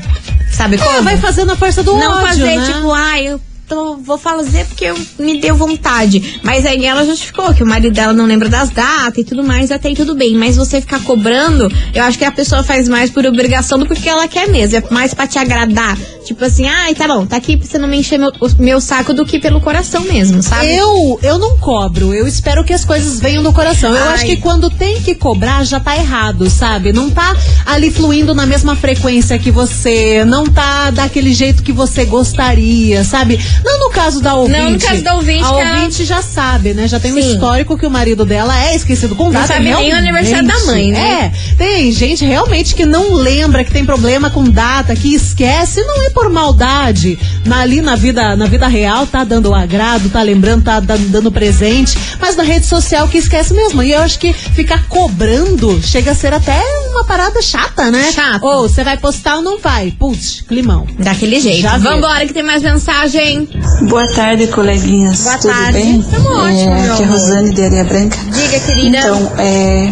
Sabe 0.51 0.75
É, 0.75 0.79
como? 0.79 1.03
vai 1.03 1.17
fazendo 1.17 1.51
a 1.51 1.55
força 1.55 1.81
do 1.83 1.93
não 1.97 2.13
ódio, 2.17 2.27
fazer, 2.27 2.57
né? 2.57 2.65
tipo, 2.65 2.91
ai, 2.91 3.27
eu 3.27 3.41
tô, 3.73 3.97
vou 3.97 4.17
fazer 4.17 4.65
porque 4.65 4.85
eu, 4.85 4.97
me 5.17 5.39
deu 5.39 5.55
vontade. 5.55 6.39
Mas 6.43 6.65
aí 6.65 6.85
ela 6.85 7.05
justificou 7.05 7.53
que 7.53 7.63
o 7.63 7.65
marido 7.65 7.93
dela 7.93 8.13
não 8.13 8.25
lembra 8.25 8.47
das 8.47 8.69
datas 8.69 9.17
e 9.17 9.23
tudo 9.23 9.43
mais, 9.43 9.71
até 9.71 9.87
aí 9.87 9.95
tudo 9.95 10.15
bem. 10.15 10.35
Mas 10.35 10.55
você 10.55 10.79
ficar 10.79 11.01
cobrando, 11.03 11.71
eu 11.93 12.03
acho 12.03 12.17
que 12.17 12.25
a 12.25 12.31
pessoa 12.31 12.63
faz 12.63 12.87
mais 12.87 13.09
por 13.09 13.25
obrigação 13.25 13.79
do 13.79 13.85
que 13.85 13.93
porque 13.93 14.09
ela 14.09 14.27
quer 14.27 14.49
mesmo. 14.49 14.77
É 14.77 14.83
mais 14.89 15.13
pra 15.13 15.25
te 15.27 15.39
agradar. 15.39 15.97
Tipo 16.25 16.45
assim, 16.45 16.67
ai, 16.67 16.95
tá 16.95 17.07
bom, 17.07 17.25
tá 17.25 17.35
aqui 17.35 17.57
pra 17.57 17.67
você 17.67 17.77
não 17.77 17.87
me 17.87 17.97
encher 17.97 18.17
meu, 18.17 18.31
o 18.39 18.61
meu 18.61 18.79
saco 18.79 19.13
do 19.13 19.25
que 19.25 19.39
pelo 19.39 19.59
coração 19.59 20.01
mesmo, 20.01 20.41
sabe? 20.41 20.73
Eu, 20.73 21.19
eu 21.21 21.37
não 21.37 21.57
cobro, 21.57 22.13
eu 22.13 22.25
espero 22.25 22.63
que 22.63 22.73
as 22.73 22.85
coisas 22.85 23.19
venham 23.19 23.43
do 23.43 23.51
coração. 23.51 23.91
Eu 23.91 24.03
Ai. 24.03 24.13
acho 24.13 24.25
que 24.25 24.37
quando 24.37 24.69
tem 24.69 25.01
que 25.01 25.15
cobrar 25.15 25.65
já 25.65 25.79
tá 25.79 25.95
errado, 25.97 26.49
sabe? 26.49 26.93
Não 26.93 27.09
tá 27.09 27.35
ali 27.65 27.91
fluindo 27.91 28.33
na 28.33 28.45
mesma 28.45 28.75
frequência 28.75 29.37
que 29.37 29.51
você, 29.51 30.23
não 30.25 30.45
tá 30.45 30.91
daquele 30.91 31.33
jeito 31.33 31.61
que 31.61 31.73
você 31.73 32.05
gostaria, 32.05 33.03
sabe? 33.03 33.37
Não 33.63 33.79
no 33.79 33.89
caso 33.89 34.21
da 34.21 34.35
ouvinte. 34.35 34.59
Não, 34.59 34.69
no 34.71 34.79
caso 34.79 35.03
da 35.03 35.15
ouvinte, 35.15 35.43
A 35.43 35.47
ela- 35.47 35.75
ouvinte 35.75 36.03
já 36.05 36.21
sabe, 36.21 36.73
né? 36.73 36.87
Já 36.87 36.99
tem 36.99 37.11
um 37.13 37.21
Sim. 37.21 37.33
histórico 37.33 37.77
que 37.77 37.85
o 37.85 37.89
marido 37.89 38.25
dela 38.25 38.57
é 38.65 38.75
esquecido 38.75 39.15
com 39.15 39.31
data. 39.31 39.47
sabe 39.47 39.73
nem 39.73 39.93
o 39.93 39.95
aniversário 39.95 40.47
da 40.47 40.59
mãe, 40.65 40.91
né? 40.91 41.31
É, 41.33 41.55
tem 41.55 41.91
gente 41.91 42.25
realmente 42.25 42.75
que 42.75 42.85
não 42.85 43.13
lembra, 43.13 43.63
que 43.63 43.71
tem 43.71 43.85
problema 43.85 44.29
com 44.29 44.43
data, 44.43 44.95
que 44.95 45.13
esquece, 45.13 45.81
não 45.83 46.03
é 46.05 46.09
por 46.09 46.29
maldade. 46.29 47.17
Na, 47.45 47.61
ali 47.61 47.81
na 47.81 47.95
vida, 47.95 48.35
na 48.35 48.45
vida 48.45 48.67
real, 48.67 49.05
tá 49.07 49.23
dando 49.23 49.49
o 49.49 49.55
agrado, 49.55 50.09
tá 50.09 50.21
lembrando, 50.21 50.63
tá 50.63 50.79
dan- 50.79 50.97
dando 51.09 51.31
presente, 51.31 51.97
mas 52.19 52.35
na 52.35 52.43
rede 52.43 52.65
social 52.65 53.07
que 53.07 53.17
esquece 53.17 53.53
mesmo. 53.53 53.81
E 53.83 53.91
eu 53.91 54.01
acho 54.01 54.19
que 54.19 54.33
ficar 54.33 54.87
cobrando 54.87 55.81
chega 55.81 56.11
a 56.11 56.15
ser 56.15 56.33
até 56.33 56.59
uma 56.89 57.03
parada 57.05 57.41
chata, 57.41 57.89
né? 57.91 58.11
Chata. 58.11 58.45
Ou 58.45 58.67
você 58.67 58.83
vai 58.83 58.97
postar 58.97 59.37
ou 59.37 59.41
não 59.41 59.59
vai? 59.59 59.91
Putz, 59.91 60.41
climão. 60.47 60.85
Daquele 60.99 61.39
jeito. 61.39 61.61
Já. 61.61 61.77
Vambora 61.77 62.25
que 62.25 62.33
tem 62.33 62.43
mais 62.43 62.61
mensagem. 62.63 63.42
Boa 63.89 64.07
tarde, 64.07 64.47
coleguinhas. 64.47 65.23
Boa 65.23 65.37
Tudo 65.37 65.51
tarde. 65.53 65.73
bem? 65.73 66.01
Tamo 66.01 66.29
ótimo, 66.29 66.75
meu 66.75 66.93
aqui 66.93 67.03
é. 67.03 67.05
Rosane 67.05 67.53
de 67.53 67.63
Areia 67.63 67.83
Branca. 67.83 68.17
Diga, 68.25 68.59
querida. 68.59 68.97
Então, 68.97 69.31
é, 69.37 69.91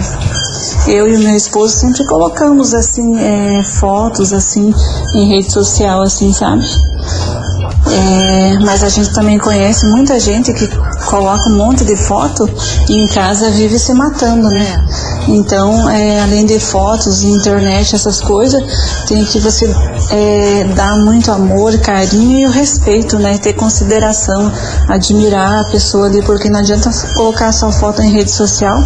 eu 0.87 1.07
e 1.07 1.15
o 1.15 1.19
meu 1.19 1.35
esposo 1.35 1.75
sempre 1.75 2.05
colocamos 2.05 2.73
assim 2.73 3.17
é, 3.19 3.63
fotos 3.63 4.33
assim 4.33 4.73
em 5.15 5.27
rede 5.27 5.51
social, 5.51 6.01
assim, 6.01 6.31
sabe? 6.33 6.65
É, 7.93 8.57
mas 8.59 8.83
a 8.83 8.89
gente 8.89 9.13
também 9.13 9.37
conhece 9.37 9.85
muita 9.87 10.19
gente 10.19 10.53
que 10.53 10.67
coloca 11.05 11.49
um 11.49 11.57
monte 11.57 11.83
de 11.83 11.95
foto 11.95 12.49
e 12.89 13.03
em 13.03 13.07
casa 13.07 13.49
vive 13.49 13.77
se 13.77 13.93
matando, 13.93 14.49
né? 14.49 14.85
Então, 15.27 15.89
é, 15.89 16.21
além 16.21 16.45
de 16.45 16.59
fotos, 16.59 17.23
internet, 17.23 17.93
essas 17.93 18.21
coisas, 18.21 18.61
tem 19.07 19.25
que 19.25 19.39
você 19.39 19.69
é, 20.09 20.63
dar 20.75 20.97
muito 20.97 21.31
amor, 21.31 21.77
carinho 21.79 22.49
e 22.49 22.51
respeito, 22.51 23.19
né? 23.19 23.37
Ter 23.37 23.53
consideração, 23.53 24.51
admirar 24.87 25.61
a 25.61 25.63
pessoa 25.65 26.07
ali, 26.07 26.21
porque 26.21 26.49
não 26.49 26.59
adianta 26.59 26.89
colocar 27.13 27.51
só 27.51 27.71
foto 27.71 28.01
em 28.01 28.11
rede 28.11 28.31
social 28.31 28.81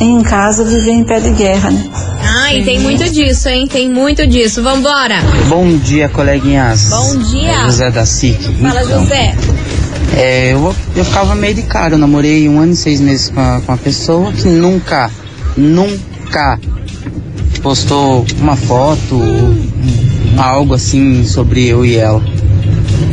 e 0.00 0.04
em 0.04 0.22
casa 0.22 0.64
viver 0.64 0.92
em 0.92 1.04
pé 1.04 1.20
de 1.20 1.30
guerra, 1.30 1.70
né? 1.70 2.09
Ai, 2.32 2.62
tem 2.62 2.78
muito 2.78 3.08
disso, 3.10 3.48
hein? 3.48 3.66
Tem 3.66 3.88
muito 3.90 4.26
disso. 4.26 4.62
Vambora. 4.62 5.16
Bom 5.48 5.76
dia, 5.78 6.08
coleguinhas. 6.08 6.88
Bom 6.90 7.18
dia. 7.18 7.50
É 7.52 7.64
José 7.64 7.90
da 7.90 8.06
SIC. 8.06 8.40
Fala, 8.60 8.82
Então, 8.82 9.00
José. 9.00 9.34
É, 10.16 10.52
eu, 10.52 10.74
eu 10.96 11.04
ficava 11.04 11.34
meio 11.34 11.54
de 11.54 11.62
cara. 11.62 11.94
Eu 11.94 11.98
namorei 11.98 12.48
um 12.48 12.60
ano 12.60 12.72
e 12.72 12.76
seis 12.76 13.00
meses 13.00 13.28
com, 13.30 13.40
a, 13.40 13.60
com 13.60 13.72
uma 13.72 13.78
pessoa 13.78 14.32
que 14.32 14.46
nunca, 14.48 15.10
nunca 15.56 16.58
postou 17.62 18.24
uma 18.40 18.56
foto, 18.56 19.14
um- 19.16 19.70
algo 20.40 20.74
assim 20.74 21.24
sobre 21.24 21.66
eu 21.66 21.84
e 21.84 21.96
ela. 21.96 22.22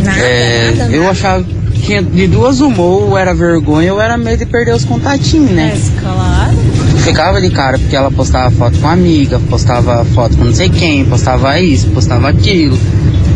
Nada, 0.04 0.20
É, 0.20 0.72
nada, 0.78 0.92
eu 0.92 1.00
nada. 1.02 1.12
achava 1.12 1.46
que 1.84 2.02
de 2.02 2.28
duas 2.28 2.60
uma, 2.62 2.82
ou 2.82 3.18
era 3.18 3.34
vergonha 3.34 3.94
ou 3.94 4.02
era 4.02 4.18
medo 4.18 4.40
de 4.40 4.46
perder 4.46 4.74
os 4.76 4.86
contatinhos, 4.86 5.52
né? 5.52 5.78
claro. 6.00 6.67
Ficava 7.08 7.40
de 7.42 7.50
cara 7.50 7.80
porque 7.80 7.96
ela 7.96 8.12
postava 8.12 8.52
foto 8.52 8.78
com 8.80 8.88
amiga, 8.88 9.40
postava 9.50 10.04
foto 10.14 10.36
com 10.38 10.44
não 10.44 10.54
sei 10.54 10.70
quem, 10.70 11.06
postava 11.06 11.58
isso, 11.60 11.88
postava 11.88 12.28
aquilo. 12.30 12.78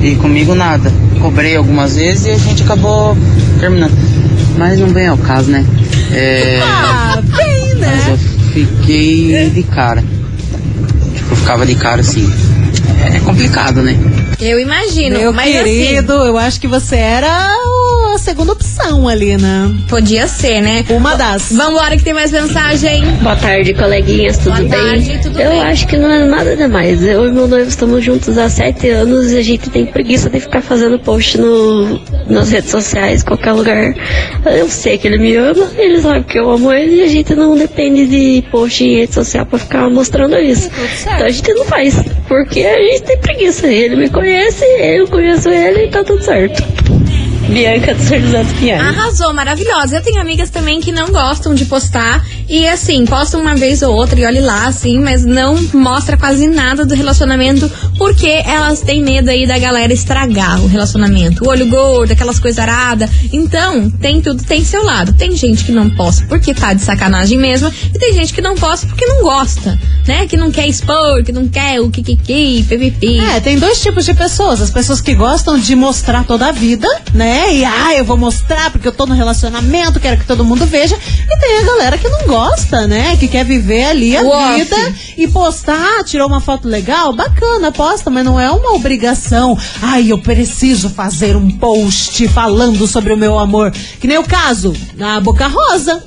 E 0.01 0.15
comigo 0.15 0.53
nada. 0.53 0.91
Cobrei 1.21 1.55
algumas 1.55 1.95
vezes 1.95 2.25
e 2.25 2.29
a 2.31 2.37
gente 2.37 2.63
acabou 2.63 3.15
terminando. 3.59 3.93
Mas 4.57 4.77
não 4.79 4.87
vem 4.89 5.07
ao 5.07 5.17
caso, 5.17 5.49
né? 5.49 5.65
É, 6.11 6.59
Ah, 6.61 7.21
bem, 7.23 7.75
mas 7.79 8.05
né? 8.07 8.11
eu 8.11 8.17
fiquei 8.51 9.49
de 9.51 9.63
cara. 9.63 10.01
Tipo, 11.15 11.31
eu 11.31 11.35
ficava 11.37 11.65
de 11.65 11.75
cara 11.75 12.01
assim. 12.01 12.29
É 13.13 13.19
complicado, 13.19 13.81
né? 13.81 13.97
Eu 14.39 14.59
imagino. 14.59 15.17
Meu 15.17 15.31
mas 15.33 15.51
querido, 15.55 16.11
eu 16.13 16.37
acho 16.37 16.59
que 16.59 16.67
você 16.67 16.95
era 16.97 17.47
o- 17.65 17.90
a 18.13 18.17
segunda 18.17 18.51
opção 18.53 19.07
ali, 19.07 19.37
né? 19.37 19.73
podia 19.87 20.27
ser, 20.27 20.61
né? 20.61 20.85
Uma 20.89 21.15
das. 21.15 21.51
Vambora 21.51 21.95
que 21.97 22.03
tem 22.03 22.13
mais 22.13 22.31
mensagem. 22.31 23.03
Boa 23.21 23.35
tarde, 23.35 23.73
coleguinhas, 23.73 24.37
tudo 24.37 24.55
Boa 24.55 24.59
bem? 24.61 24.69
tarde, 24.69 25.19
tudo 25.21 25.39
eu 25.39 25.49
bem. 25.49 25.61
acho 25.61 25.87
que 25.87 25.97
não 25.97 26.09
é 26.11 26.25
nada 26.25 26.55
demais. 26.55 27.03
Eu 27.03 27.27
e 27.27 27.31
meu 27.31 27.47
noivo 27.47 27.69
estamos 27.69 28.03
juntos 28.03 28.37
há 28.37 28.49
sete 28.49 28.89
anos 28.89 29.31
e 29.31 29.37
a 29.37 29.41
gente 29.41 29.69
tem 29.69 29.85
preguiça 29.85 30.29
de 30.29 30.39
ficar 30.39 30.61
fazendo 30.61 30.99
post 30.99 31.37
no, 31.37 31.99
nas 32.27 32.51
redes 32.51 32.69
sociais, 32.69 33.23
qualquer 33.23 33.51
lugar. 33.53 33.93
Eu 34.45 34.67
sei 34.69 34.97
que 34.97 35.07
ele 35.07 35.17
me 35.17 35.35
ama, 35.35 35.69
ele 35.77 36.01
sabe 36.01 36.23
que 36.25 36.37
eu 36.39 36.49
amo 36.49 36.71
ele 36.71 36.95
e 36.95 37.03
a 37.03 37.07
gente 37.07 37.33
não 37.35 37.55
depende 37.55 38.07
de 38.07 38.43
post 38.49 38.83
em 38.83 38.95
rede 38.95 39.13
social 39.13 39.45
pra 39.45 39.59
ficar 39.59 39.89
mostrando 39.89 40.37
isso. 40.37 40.69
Então 41.01 41.25
a 41.25 41.29
gente 41.29 41.53
não 41.53 41.65
faz, 41.65 41.95
porque 42.27 42.61
a 42.61 42.77
gente 42.81 43.03
tem 43.03 43.17
preguiça. 43.17 43.67
Ele 43.67 43.95
me 43.95 44.09
conhece, 44.09 44.65
eu 44.79 45.07
conheço 45.07 45.49
ele 45.49 45.85
e 45.85 45.89
tá 45.89 46.03
tudo 46.03 46.23
certo. 46.23 46.63
Bianca 47.51 47.93
do 47.93 48.01
José 48.01 48.43
dos 48.43 48.53
Pinhais. 48.53 48.81
Arrasou, 48.81 49.33
maravilhosa. 49.33 49.97
Eu 49.97 50.01
tenho 50.01 50.21
amigas 50.21 50.49
também 50.49 50.79
que 50.79 50.91
não 50.91 51.11
gostam 51.11 51.53
de 51.53 51.65
postar 51.65 52.25
e 52.51 52.67
assim, 52.67 53.05
postam 53.05 53.39
uma 53.39 53.55
vez 53.55 53.81
ou 53.81 53.95
outra 53.95 54.19
e 54.19 54.25
olhe 54.25 54.41
lá, 54.41 54.67
assim, 54.67 54.99
mas 54.99 55.23
não 55.23 55.55
mostra 55.73 56.17
quase 56.17 56.47
nada 56.47 56.85
do 56.85 56.93
relacionamento 56.93 57.71
porque 57.97 58.27
elas 58.27 58.81
têm 58.81 59.01
medo 59.01 59.29
aí 59.29 59.47
da 59.47 59.57
galera 59.57 59.93
estragar 59.93 60.61
o 60.61 60.67
relacionamento. 60.67 61.45
O 61.45 61.47
olho 61.47 61.65
gordo, 61.67 62.11
aquelas 62.11 62.39
coisas 62.39 62.59
aradas. 62.59 63.09
Então, 63.31 63.89
tem 63.89 64.21
tudo, 64.21 64.43
tem 64.43 64.65
seu 64.65 64.83
lado. 64.83 65.13
Tem 65.13 65.33
gente 65.33 65.63
que 65.63 65.71
não 65.71 65.89
posta 65.91 66.25
porque 66.27 66.53
tá 66.53 66.73
de 66.73 66.81
sacanagem 66.81 67.37
mesmo 67.37 67.71
e 67.93 67.97
tem 67.97 68.13
gente 68.13 68.33
que 68.33 68.41
não 68.41 68.55
posta 68.55 68.85
porque 68.85 69.05
não 69.05 69.21
gosta, 69.21 69.79
né? 70.05 70.27
Que 70.27 70.35
não 70.35 70.51
quer 70.51 70.67
expor, 70.67 71.23
que 71.23 71.31
não 71.31 71.47
quer 71.47 71.79
o 71.79 71.89
kikiki, 71.89 72.65
pipipi. 72.67 73.19
É, 73.19 73.39
tem 73.39 73.57
dois 73.57 73.81
tipos 73.81 74.03
de 74.03 74.13
pessoas. 74.13 74.61
As 74.61 74.71
pessoas 74.71 74.99
que 74.99 75.15
gostam 75.15 75.57
de 75.57 75.73
mostrar 75.73 76.25
toda 76.25 76.47
a 76.47 76.51
vida, 76.51 76.87
né? 77.13 77.55
E, 77.55 77.63
ah, 77.63 77.95
eu 77.95 78.03
vou 78.03 78.17
mostrar 78.17 78.71
porque 78.71 78.89
eu 78.89 78.91
tô 78.91 79.05
no 79.05 79.13
relacionamento, 79.13 80.01
quero 80.01 80.17
que 80.17 80.25
todo 80.25 80.43
mundo 80.43 80.65
veja. 80.65 80.97
E 81.29 81.39
tem 81.39 81.59
a 81.59 81.63
galera 81.63 81.97
que 81.97 82.09
não 82.09 82.25
gosta, 82.25 82.40
né? 82.87 83.17
Que 83.17 83.27
quer 83.27 83.45
viver 83.45 83.85
ali 83.85 84.15
a 84.17 84.21
O 84.21 84.27
off. 84.29 84.55
vida 84.55 84.95
e 85.17 85.27
postar. 85.27 86.03
Tirou 86.03 86.27
uma 86.27 86.41
foto 86.41 86.67
legal? 86.67 87.13
Bacana, 87.13 87.71
posta, 87.71 88.09
mas 88.09 88.25
não 88.25 88.39
é 88.39 88.49
uma 88.49 88.73
obrigação. 88.73 89.57
Ai, 89.81 90.11
eu 90.11 90.17
preciso 90.19 90.89
fazer 90.89 91.35
um 91.35 91.49
post 91.51 92.27
falando 92.29 92.87
sobre 92.87 93.13
o 93.13 93.17
meu 93.17 93.37
amor. 93.37 93.71
Que 93.99 94.07
nem 94.07 94.17
o 94.17 94.23
caso 94.23 94.73
da 94.95 95.19
Boca 95.19 95.47
Rosa. 95.47 96.03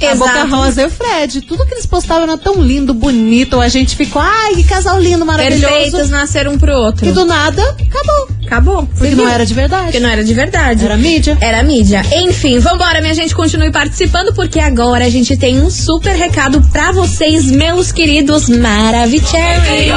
A 0.00 0.12
Exato. 0.12 0.18
Boca 0.18 0.44
Rosa 0.56 0.82
e 0.82 0.86
o 0.86 0.90
Fred. 0.90 1.42
Tudo 1.42 1.66
que 1.66 1.74
eles 1.74 1.84
postavam 1.84 2.22
era 2.22 2.38
tão 2.38 2.54
lindo, 2.62 2.94
bonito. 2.94 3.60
A 3.60 3.68
gente 3.68 3.94
ficou, 3.94 4.22
ai, 4.22 4.54
que 4.54 4.64
casal 4.64 4.98
lindo, 4.98 5.26
maravilhoso. 5.26 5.66
Perfeitos 5.66 6.08
nasceram 6.10 6.52
um 6.52 6.58
pro 6.58 6.72
outro. 6.72 7.06
E 7.06 7.12
do 7.12 7.26
nada, 7.26 7.62
acabou. 7.62 8.39
Acabou. 8.50 8.84
Porque 8.98 9.14
não 9.14 9.28
era 9.28 9.46
de 9.46 9.54
verdade. 9.54 9.84
Porque 9.84 10.00
não 10.00 10.10
era 10.10 10.24
de 10.24 10.34
verdade. 10.34 10.84
Era 10.84 10.96
mídia. 10.96 11.38
Era 11.40 11.62
mídia. 11.62 12.02
Enfim, 12.12 12.58
vambora, 12.58 13.00
minha 13.00 13.14
gente. 13.14 13.32
Continue 13.32 13.70
participando, 13.70 14.34
porque 14.34 14.58
agora 14.58 15.04
a 15.04 15.08
gente 15.08 15.36
tem 15.36 15.62
um 15.62 15.70
super 15.70 16.16
recado 16.16 16.60
pra 16.72 16.90
vocês, 16.90 17.44
meus 17.48 17.92
queridos 17.92 18.48
Maravicheries. 18.48 19.92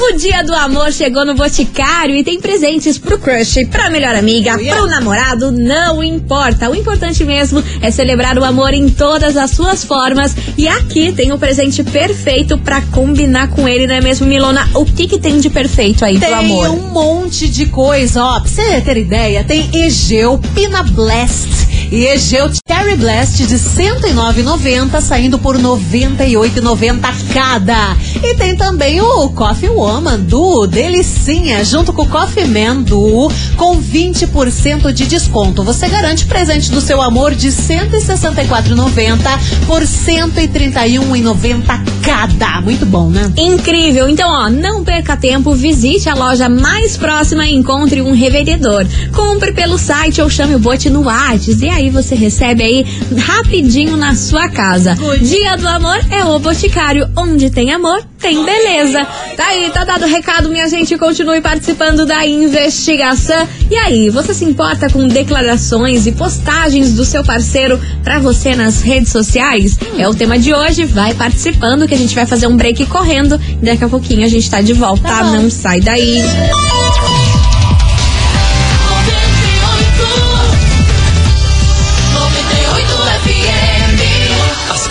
O 0.00 0.16
dia 0.16 0.42
do 0.42 0.54
amor 0.54 0.92
chegou 0.92 1.24
no 1.24 1.34
Boticário 1.34 2.16
e 2.16 2.24
tem 2.24 2.40
presentes 2.40 2.98
pro 2.98 3.18
crush, 3.18 3.66
pra 3.70 3.88
melhor 3.90 4.16
amiga, 4.16 4.58
pro 4.58 4.86
namorado, 4.86 5.52
não 5.52 6.02
importa. 6.02 6.68
O 6.70 6.74
importante 6.74 7.22
mesmo 7.24 7.62
é 7.80 7.90
celebrar 7.90 8.36
o 8.38 8.44
amor 8.44 8.72
em 8.74 8.88
todas 8.88 9.36
as 9.36 9.50
suas 9.52 9.84
formas. 9.84 10.34
E 10.56 10.66
aqui 10.66 11.12
tem 11.12 11.32
o 11.32 11.38
presente 11.38 11.84
perfeito 11.84 12.58
pra 12.58 12.80
combinar 12.80 13.48
com 13.50 13.68
ele, 13.68 13.86
não 13.86 13.94
é 13.94 14.00
mesmo, 14.00 14.26
Milona? 14.26 14.68
O 14.74 14.84
que 14.84 15.06
que 15.06 15.18
tem 15.20 15.38
de 15.38 15.50
perfeito 15.50 16.04
aí 16.04 16.18
Tem 16.18 16.32
amor? 16.32 16.70
um 16.70 16.88
monte 16.90 17.41
de 17.48 17.66
coisa, 17.66 18.24
ó. 18.24 18.40
Pra 18.40 18.48
você 18.50 18.80
ter 18.80 18.96
ideia, 18.96 19.44
tem 19.44 19.68
Egeu, 19.74 20.38
Pina 20.54 20.82
Blast 20.82 21.61
E 21.92 22.06
Egeu 22.06 22.50
Cherry 22.66 22.96
Blast 22.96 23.46
de 23.46 23.54
109,90 23.54 24.98
saindo 25.02 25.38
por 25.38 25.58
98,90 25.58 27.00
cada. 27.34 27.94
E 28.22 28.34
tem 28.34 28.56
também 28.56 29.02
o 29.02 29.28
Coffee 29.28 29.68
Woman 29.68 30.20
do 30.20 30.66
Delicinha 30.66 31.62
junto 31.62 31.92
com 31.92 32.04
o 32.04 32.08
Coffee 32.08 32.46
Man 32.46 32.80
do 32.80 33.30
com 33.58 33.78
20% 33.78 34.90
de 34.90 35.06
desconto. 35.06 35.62
Você 35.62 35.86
garante 35.86 36.24
presente 36.24 36.70
do 36.70 36.80
seu 36.80 37.02
amor 37.02 37.34
de 37.34 37.48
164,90 37.48 39.18
por 39.66 39.82
131,90 39.82 41.62
cada. 42.02 42.62
Muito 42.62 42.86
bom, 42.86 43.10
né? 43.10 43.30
Incrível! 43.36 44.08
Então, 44.08 44.30
ó, 44.30 44.48
não 44.48 44.82
perca 44.82 45.14
tempo, 45.14 45.54
visite 45.54 46.08
a 46.08 46.14
loja 46.14 46.48
mais 46.48 46.96
próxima 46.96 47.46
e 47.46 47.54
encontre 47.54 48.00
um 48.00 48.14
revendedor. 48.14 48.86
Compre 49.12 49.52
pelo 49.52 49.76
site 49.76 50.22
ou 50.22 50.30
chame 50.30 50.54
o 50.54 50.58
bot 50.58 50.88
no 50.88 51.02
WhatsApp 51.02 51.62
e 51.62 51.68
aí 51.68 51.81
você 51.90 52.14
recebe 52.14 52.62
aí 52.62 52.86
rapidinho 53.16 53.96
na 53.96 54.14
sua 54.14 54.48
casa. 54.48 54.96
Dia 55.20 55.56
do 55.56 55.66
amor 55.66 55.98
é 56.10 56.24
o 56.24 56.38
Boticário, 56.38 57.08
onde 57.16 57.50
tem 57.50 57.72
amor, 57.72 58.02
tem 58.18 58.44
beleza. 58.44 59.06
Tá 59.36 59.46
aí, 59.46 59.70
tá 59.70 59.84
dado 59.84 60.04
o 60.04 60.08
recado, 60.08 60.48
minha 60.48 60.68
gente, 60.68 60.96
continue 60.96 61.40
participando 61.40 62.06
da 62.06 62.26
investigação. 62.26 63.48
E 63.70 63.76
aí, 63.76 64.10
você 64.10 64.34
se 64.34 64.44
importa 64.44 64.88
com 64.90 65.06
declarações 65.06 66.06
e 66.06 66.12
postagens 66.12 66.92
do 66.92 67.04
seu 67.04 67.24
parceiro 67.24 67.80
pra 68.02 68.18
você 68.18 68.54
nas 68.54 68.82
redes 68.82 69.10
sociais? 69.10 69.78
É 69.98 70.08
o 70.08 70.14
tema 70.14 70.38
de 70.38 70.54
hoje, 70.54 70.84
vai 70.84 71.14
participando 71.14 71.86
que 71.86 71.94
a 71.94 71.98
gente 71.98 72.14
vai 72.14 72.26
fazer 72.26 72.46
um 72.46 72.56
break 72.56 72.86
correndo 72.86 73.40
daqui 73.62 73.84
a 73.84 73.88
pouquinho 73.88 74.24
a 74.24 74.28
gente 74.28 74.50
tá 74.50 74.60
de 74.60 74.72
volta, 74.72 75.02
Tá 75.02 75.24
não 75.24 75.50
sai 75.50 75.80
daí. 75.80 76.22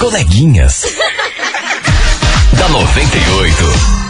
Coleguinhas. 0.02 0.82
da 2.58 2.68
98. 2.70 4.01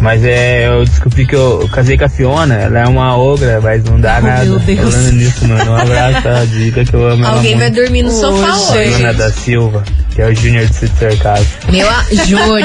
Mas 0.00 0.24
é, 0.24 0.66
eu 0.66 0.84
descobri 0.84 1.24
que 1.26 1.34
eu, 1.36 1.62
eu 1.62 1.68
casei 1.68 1.96
com 1.96 2.04
a 2.04 2.08
Fiona, 2.08 2.54
ela 2.54 2.80
é 2.80 2.86
uma 2.86 3.16
ogra, 3.16 3.60
mas 3.62 3.84
não 3.84 4.00
dá 4.00 4.18
Oh, 4.20 4.26
nada. 4.26 4.44
meu 4.44 4.58
Deus. 4.58 4.80
Falando 4.92 5.12
nisso, 5.12 5.46
mano, 5.48 5.70
um 5.70 5.76
abraço, 5.76 6.22
tá? 6.22 6.44
diga 6.46 6.84
que 6.84 6.94
eu 6.94 7.06
amo 7.10 7.24
ela 7.24 7.36
Alguém 7.36 7.56
vai 7.56 7.68
muito. 7.70 7.80
dormir 7.82 8.02
no 8.02 8.10
sofá 8.10 8.54
Ô, 8.56 8.72
hoje. 8.72 8.90
Fiona 8.94 9.14
da 9.14 9.30
Silva, 9.30 9.84
que 10.14 10.22
é 10.22 10.28
o 10.28 10.34
Júnior 10.34 10.66
de 10.66 10.74
Cito 10.74 10.96
Cercado. 10.98 11.44
Meu 11.70 11.88
a... 11.90 12.04
Júnior. 12.24 12.60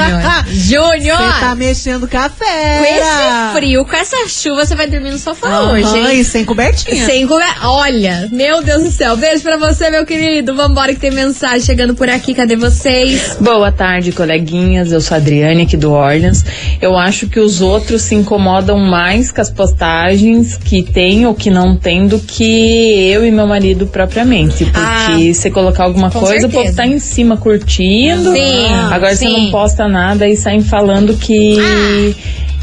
Júnior. 0.48 1.18
Você 1.18 1.40
tá 1.40 1.54
mexendo 1.54 2.06
café. 2.08 2.78
Com 2.78 2.84
esse 2.84 3.54
frio, 3.58 3.84
com 3.84 3.96
essa 3.96 4.28
chuva, 4.28 4.64
você 4.64 4.74
vai 4.74 4.86
dormir 4.88 5.10
no 5.10 5.18
sofá 5.18 5.60
hoje, 5.62 5.84
Aham, 5.84 6.10
hein? 6.12 6.20
e 6.20 6.24
sem 6.24 6.44
cobertinha. 6.44 7.04
Sem 7.04 7.26
comer. 7.26 7.44
Olha, 7.62 8.28
meu 8.30 8.62
Deus 8.62 8.84
do 8.84 8.90
céu. 8.90 9.16
Beijo 9.16 9.42
pra 9.42 9.56
você, 9.56 9.90
meu 9.90 10.06
querido. 10.06 10.54
Vambora 10.54 10.94
que 10.94 11.00
tem 11.00 11.10
mensagem 11.10 11.60
chegando 11.60 11.94
por 11.94 12.08
aqui. 12.08 12.34
Cadê 12.34 12.54
vocês? 12.56 13.36
Boa 13.40 13.72
tarde, 13.72 14.12
coleguinhas. 14.12 14.92
Eu 14.92 15.00
sou 15.00 15.16
a 15.16 15.18
Adriane 15.18 15.62
aqui 15.62 15.76
do 15.76 15.92
Orleans. 15.92 16.44
Eu 16.80 16.96
acho 16.96 17.26
que 17.26 17.40
os 17.40 17.60
outros 17.60 18.02
se 18.02 18.14
incomodam 18.14 18.78
mais 18.78 19.32
com 19.32 19.40
as 19.40 19.50
postagens 19.50 20.56
que 20.56 20.82
tem 20.82 21.26
ou 21.26 21.34
que 21.34 21.50
não 21.50 21.76
tem 21.76 22.06
do 22.06 22.18
que 22.20 23.10
eu 23.10 23.24
e 23.24 23.30
meu 23.30 23.46
marido 23.46 23.86
propriamente. 23.86 24.64
Porque 24.66 24.78
Ah, 24.78 25.16
você 25.34 25.50
colocar 25.50 25.84
alguma 25.84 26.10
coisa, 26.10 26.46
o 26.46 26.50
povo 26.50 26.64
certeza. 26.64 26.76
tá 26.76 26.86
em 26.86 26.98
cima 26.98 27.36
curtindo. 27.40 28.32
Sim, 28.32 28.68
Agora 28.92 29.14
você 29.16 29.26
sim. 29.26 29.44
não 29.44 29.50
posta 29.50 29.88
nada 29.88 30.28
e 30.28 30.36
saem 30.36 30.60
falando 30.60 31.16
que. 31.16 31.56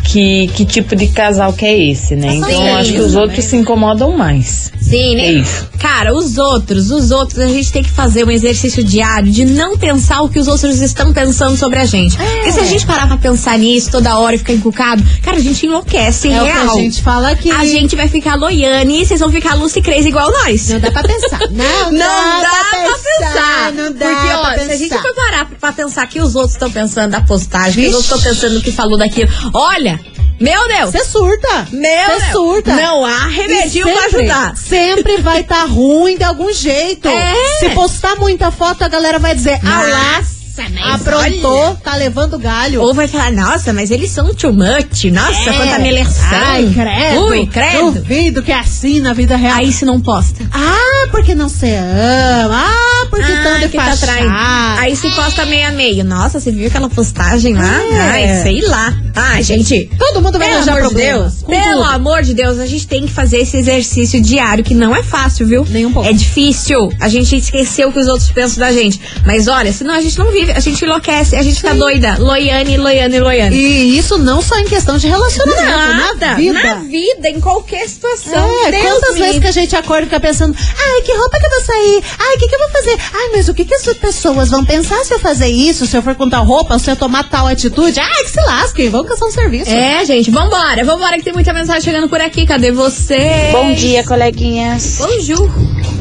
Que, 0.04 0.48
que 0.56 0.66
tipo 0.66 0.96
de 0.96 1.08
casal 1.08 1.52
que 1.52 1.66
é 1.66 1.90
esse, 1.92 2.16
né? 2.16 2.36
Então 2.36 2.50
eu 2.68 2.76
acho 2.78 2.94
que 2.94 3.02
os 3.02 3.14
outros 3.16 3.44
se 3.44 3.58
incomodam 3.58 4.16
mais. 4.16 4.72
Sim, 4.82 5.16
né? 5.16 5.26
É 5.28 5.32
isso. 5.34 5.68
Cara, 5.80 6.16
os 6.16 6.38
outros, 6.38 6.92
os 6.92 7.12
outros, 7.12 7.40
a 7.40 7.48
gente 7.48 7.74
tem 7.74 7.84
que 7.84 7.90
fazer 7.90 8.24
um 8.26 8.32
exercício 8.32 8.82
diário 8.84 9.30
de 9.30 9.44
não 9.44 9.78
pensar 9.78 10.22
o 10.22 10.30
que 10.30 10.40
os 10.40 10.48
outros 10.48 10.80
estão 10.80 11.12
pensando 11.12 11.58
sobre 11.58 11.80
a 11.80 11.86
gente. 11.86 12.16
Porque 12.16 12.52
se 12.54 12.60
a 12.60 12.64
gente 12.64 12.86
parar 12.86 13.06
pra 13.08 13.18
pensar 13.18 13.60
nisso 13.60 13.92
toda 13.92 14.18
hora 14.18 14.36
e 14.36 14.38
ficar 14.40 14.54
encucado, 14.54 15.04
cara, 15.22 15.36
a 15.38 15.42
gente 15.42 15.66
enlouquece, 15.66 16.30
É 16.32 16.42
o 16.42 16.46
real. 16.46 16.74
que 16.74 16.80
a 16.80 16.82
gente 16.84 17.02
fala 17.02 17.32
aqui. 17.32 17.52
A 17.52 17.66
gente 17.66 17.94
vai 17.98 18.08
ficar 18.08 18.36
loiane 18.36 19.02
e 19.02 19.06
vocês 19.06 19.20
vão 19.20 19.30
ficar 19.30 19.56
Lucy 19.56 19.82
Crazy 19.82 20.08
igual 20.08 20.32
nós. 20.32 20.70
Não 20.70 20.80
dá 20.80 20.90
pra 20.90 21.04
pensar. 21.04 21.40
Não, 21.52 21.92
Não 21.92 22.00
dá, 22.00 22.50
pra 22.72 22.98
pensar. 22.98 23.74
Não 23.74 23.92
dá 23.92 24.06
Porque, 24.06 24.34
ó, 24.34 24.42
pra 24.54 24.60
se 24.64 24.72
a 24.72 24.78
gente 24.78 24.90
pensar. 24.90 25.02
for 25.02 25.14
parar 25.16 25.50
pra 25.60 25.72
pensar 25.74 26.08
que 26.08 26.22
os 26.22 26.34
outros 26.36 26.54
estão 26.54 26.72
pensando 26.72 27.12
da 27.12 27.20
postagem, 27.22 27.74
que 27.74 27.90
os 27.90 27.96
Vixe. 27.96 27.96
outros 27.96 28.06
estão 28.26 28.32
pensando 28.32 28.54
no 28.56 28.62
que 28.62 28.72
falou 28.72 28.98
daquilo. 28.98 29.30
Olha, 29.54 29.97
meu 30.40 30.68
Deus! 30.68 30.92
Você 30.92 31.04
surta. 31.06 31.68
Meu 31.72 32.06
Você 32.06 32.20
Deus! 32.20 32.32
surta. 32.32 32.74
Não 32.76 33.06
há 33.06 33.28
remedinho 33.28 33.88
E 33.88 33.92
pra 33.94 34.02
sempre- 34.04 34.18
ajudar. 34.20 34.58
Sempre 34.58 35.18
vai 35.22 35.42
estar 35.42 35.66
ruim 35.66 36.18
de 36.18 36.24
algum 36.24 36.52
jeito. 36.54 37.08
É. 37.18 37.34
Se 37.60 37.70
postar 37.72 38.16
muita 38.18 38.52
foto, 38.52 38.84
a 38.84 38.88
galera 38.88 39.18
vai 39.20 39.34
dizer: 39.36 39.60
Ah 39.66 39.82
lá, 39.84 40.24
Nossa, 40.64 40.70
mas 40.74 41.08
aprontou, 41.08 41.60
olha. 41.68 41.76
tá 41.84 41.96
levando 41.96 42.38
galho. 42.40 42.82
Ou 42.82 42.94
vai 42.94 43.08
falar, 43.08 43.32
nossa, 43.32 43.72
mas 43.74 43.92
eles 43.92 44.10
são 44.12 44.34
too 44.34 44.52
much. 44.54 45.06
Nossa, 45.12 45.50
É. 45.50 45.54
quanta 45.54 45.80
meleção. 45.80 46.28
Ai, 46.32 46.72
credo. 46.74 47.26
Ui, 47.28 47.48
credo. 47.48 47.92
Duvido 47.92 48.42
que 48.44 48.52
é 48.52 48.60
assim 48.60 49.00
na 49.00 49.14
vida 49.14 49.36
real. 49.36 49.58
Aí 49.58 49.72
se 49.72 49.86
não 49.86 50.00
posta. 50.02 50.44
Ah, 50.52 51.08
porque 51.12 51.36
não 51.36 51.50
se 51.50 51.68
ama. 51.74 52.64
Ah, 52.66 53.06
porque 53.10 53.32
ah, 53.32 53.42
tanto 53.44 53.70
que 53.70 53.78
tá 53.78 53.96
traindo. 53.96 54.34
Aí 54.80 54.96
se 54.96 55.10
posta 55.12 55.46
meio 55.46 55.68
a 55.68 55.72
meio. 55.72 56.04
Nossa, 56.04 56.40
você 56.40 56.52
viu 56.52 56.68
aquela 56.68 56.90
postagem 56.90 57.54
lá? 57.56 57.82
É. 57.84 58.00
Ai, 58.00 58.44
sei 58.44 58.62
lá. 58.62 58.94
Ai, 59.16 59.44
gente. 59.44 59.90
Todo 59.98 60.22
mundo 60.22 60.38
vai 60.38 60.52
arranjar 60.54 60.76
de 60.76 60.82
problemas. 60.82 61.34
Deus, 61.36 61.44
pelo 61.44 61.82
tudo. 61.84 61.92
amor 61.92 62.22
de 62.24 62.34
Deus, 62.34 62.60
a 62.60 62.66
gente 62.66 62.88
tem 62.88 63.04
que 63.06 63.12
fazer 63.12 63.38
esse 63.38 63.58
exercício 63.58 64.22
diário, 64.22 64.64
que 64.64 64.74
não 64.74 64.96
é 64.96 65.04
fácil, 65.04 65.46
viu? 65.48 65.66
Nem 65.70 65.86
um 65.86 65.94
pouco. 65.94 66.08
É 66.08 66.14
difícil. 66.14 66.92
A 67.00 67.10
gente 67.10 67.36
esqueceu 67.36 67.90
o 67.90 67.92
que 67.94 68.00
os 68.00 68.08
outros 68.08 68.30
pensam 68.32 68.60
da 68.60 68.72
gente. 68.72 69.00
Mas 69.26 69.48
olha, 69.48 69.72
senão 69.72 69.94
a 69.94 70.02
gente 70.02 70.18
não 70.18 70.32
vive, 70.32 70.47
a 70.52 70.60
gente 70.60 70.84
enlouquece, 70.84 71.36
a 71.36 71.42
gente 71.44 71.58
fica 71.58 71.74
doida. 71.74 72.16
Loiane, 72.20 72.78
Loiane, 72.78 73.20
Loiane. 73.20 73.56
E 73.56 73.98
isso 73.98 74.18
não 74.18 74.42
só 74.42 74.58
em 74.60 74.66
questão 74.66 74.98
de 74.98 75.08
relacionamento, 75.08 75.62
Nada, 75.64 76.26
na 76.28 76.34
vida. 76.36 76.64
na 76.64 76.76
vida, 76.76 77.30
em 77.30 77.40
qualquer 77.40 77.88
situação. 77.88 78.66
É, 78.66 78.72
Deus 78.72 78.84
quantas 78.84 79.14
me 79.16 79.20
vezes 79.22 79.42
que 79.42 79.48
a 79.48 79.52
gente 79.52 79.76
acorda 79.76 80.04
e 80.04 80.06
fica 80.06 80.20
pensando, 80.20 80.56
ai, 80.58 81.02
que 81.02 81.14
roupa 81.14 81.40
que 81.40 81.46
eu 81.46 81.50
vou 81.50 81.62
sair? 81.62 82.04
Ai, 82.20 82.36
o 82.36 82.40
que, 82.40 82.48
que 82.48 82.56
eu 82.56 82.60
vou 82.60 82.70
fazer? 82.70 82.98
Ai, 83.14 83.30
mas 83.34 83.48
o 83.50 83.54
que, 83.54 83.66
que 83.66 83.74
as 83.74 83.84
pessoas 83.98 84.50
vão 84.50 84.64
pensar 84.66 85.04
se 85.04 85.14
eu 85.14 85.20
fazer 85.20 85.48
isso, 85.48 85.86
se 85.86 85.96
eu 85.98 86.02
for 86.02 86.16
com 86.16 86.30
tal 86.30 86.46
roupa, 86.46 86.78
se 86.80 86.90
eu 86.90 86.96
tomar 86.96 87.30
tal 87.30 87.48
atitude? 87.48 88.00
Ai, 88.00 88.24
que 88.24 88.32
se 88.32 88.42
lasquem, 88.42 88.90
vão 88.90 89.04
caçar 89.04 89.28
um 89.28 89.32
serviço. 89.32 89.70
É, 89.70 90.04
gente, 90.06 90.30
vambora, 90.32 90.84
vambora 90.84 91.18
que 91.18 91.24
tem 91.24 91.34
muita 91.34 91.54
mensagem 91.54 91.82
chegando 91.82 92.08
por 92.10 92.22
aqui. 92.22 92.46
Cadê 92.46 92.72
você? 92.72 93.50
Bom 93.52 93.74
dia, 93.74 94.04
coleguinhas. 94.04 94.98
Bonjour. 95.00 95.50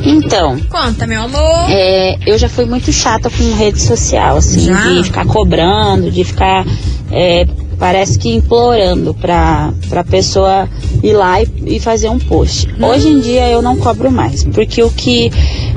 Então, 0.02 0.58
Conta, 0.70 1.06
meu 1.06 1.22
amor. 1.22 1.66
é, 1.70 2.16
eu 2.26 2.38
já 2.38 2.48
fui 2.48 2.64
muito 2.64 2.92
chata 2.92 3.28
com 3.28 3.54
rede 3.56 3.80
social, 3.80 4.35
assim, 4.36 4.66
Já? 4.66 4.92
de 4.92 5.04
ficar 5.04 5.26
cobrando, 5.26 6.10
de 6.10 6.24
ficar, 6.24 6.64
é, 7.10 7.46
parece 7.78 8.18
que 8.18 8.34
implorando 8.34 9.14
pra, 9.14 9.72
pra 9.88 10.04
pessoa 10.04 10.68
ir 11.02 11.12
lá 11.12 11.42
e, 11.42 11.48
e 11.66 11.80
fazer 11.80 12.08
um 12.08 12.18
post. 12.18 12.68
Hoje 12.80 13.08
em 13.08 13.20
dia 13.20 13.48
eu 13.48 13.62
não 13.62 13.76
cobro 13.76 14.10
mais, 14.10 14.44
porque 14.44 14.82
o 14.82 14.90
que 14.90 15.30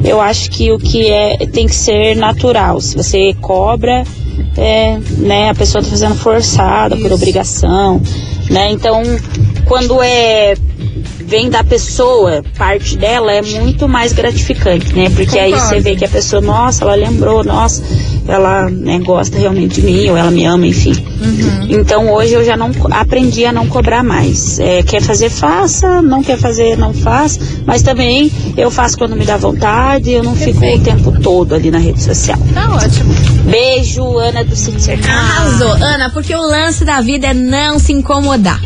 eu 0.03 0.21
acho 0.21 0.49
que 0.49 0.71
o 0.71 0.77
que 0.77 1.07
é 1.07 1.37
tem 1.47 1.65
que 1.65 1.75
ser 1.75 2.15
natural. 2.15 2.79
Se 2.79 2.95
você 2.95 3.33
cobra, 3.41 4.03
é, 4.57 4.97
né, 5.17 5.49
a 5.49 5.55
pessoa 5.55 5.83
tá 5.83 5.89
fazendo 5.89 6.15
forçada 6.15 6.95
por 6.97 7.11
obrigação, 7.11 8.01
né? 8.49 8.71
Então, 8.71 9.01
quando 9.65 10.01
é 10.01 10.55
vem 11.29 11.47
da 11.47 11.63
pessoa, 11.63 12.43
parte 12.57 12.97
dela, 12.97 13.31
é 13.31 13.41
muito 13.41 13.87
mais 13.87 14.11
gratificante, 14.11 14.93
né? 14.95 15.09
Porque 15.11 15.37
aí 15.37 15.51
você 15.51 15.79
vê 15.79 15.95
que 15.95 16.03
a 16.03 16.09
pessoa, 16.09 16.41
nossa, 16.41 16.83
ela 16.83 16.95
lembrou, 16.95 17.43
nossa, 17.43 17.83
ela 18.27 18.67
né, 18.69 18.97
gosta 18.99 19.37
realmente 19.37 19.79
de 19.79 19.83
mim, 19.83 20.09
ou 20.09 20.17
ela 20.17 20.31
me 20.31 20.45
ama, 20.45 20.65
enfim. 20.65 20.93
Então 21.69 22.11
hoje 22.11 22.33
eu 22.33 22.43
já 22.43 22.57
não 22.57 22.71
aprendi 22.91 23.45
a 23.45 23.51
não 23.51 23.67
cobrar 23.67 24.03
mais. 24.03 24.59
É, 24.59 24.81
quer 24.81 25.01
fazer, 25.01 25.29
faça, 25.29 26.01
não 26.01 26.23
quer 26.23 26.37
fazer, 26.37 26.75
não 26.75 26.93
faça. 26.93 27.39
Mas 27.63 27.83
também 27.83 28.31
eu 28.57 28.71
faço 28.71 28.97
quando 28.97 29.15
me 29.15 29.25
dá 29.25 29.37
vontade, 29.37 30.11
eu 30.11 30.23
não 30.23 30.35
fico 30.35 30.65
o 30.65 30.79
tempo 30.79 31.11
todo 31.21 31.53
ali 31.53 31.69
na 31.69 31.77
rede 31.77 32.01
social. 32.01 32.39
Tá 32.53 32.73
ótimo. 32.73 33.13
Beijo, 33.45 34.17
Ana 34.17 34.43
do 34.43 34.55
Cercado. 34.55 35.09
Arrasou, 35.09 35.71
Ana, 35.73 36.09
porque 36.09 36.33
o 36.33 36.41
lance 36.41 36.83
da 36.83 37.01
vida 37.01 37.27
é 37.27 37.33
não 37.33 37.77
se 37.77 37.93
incomodar. 37.93 38.59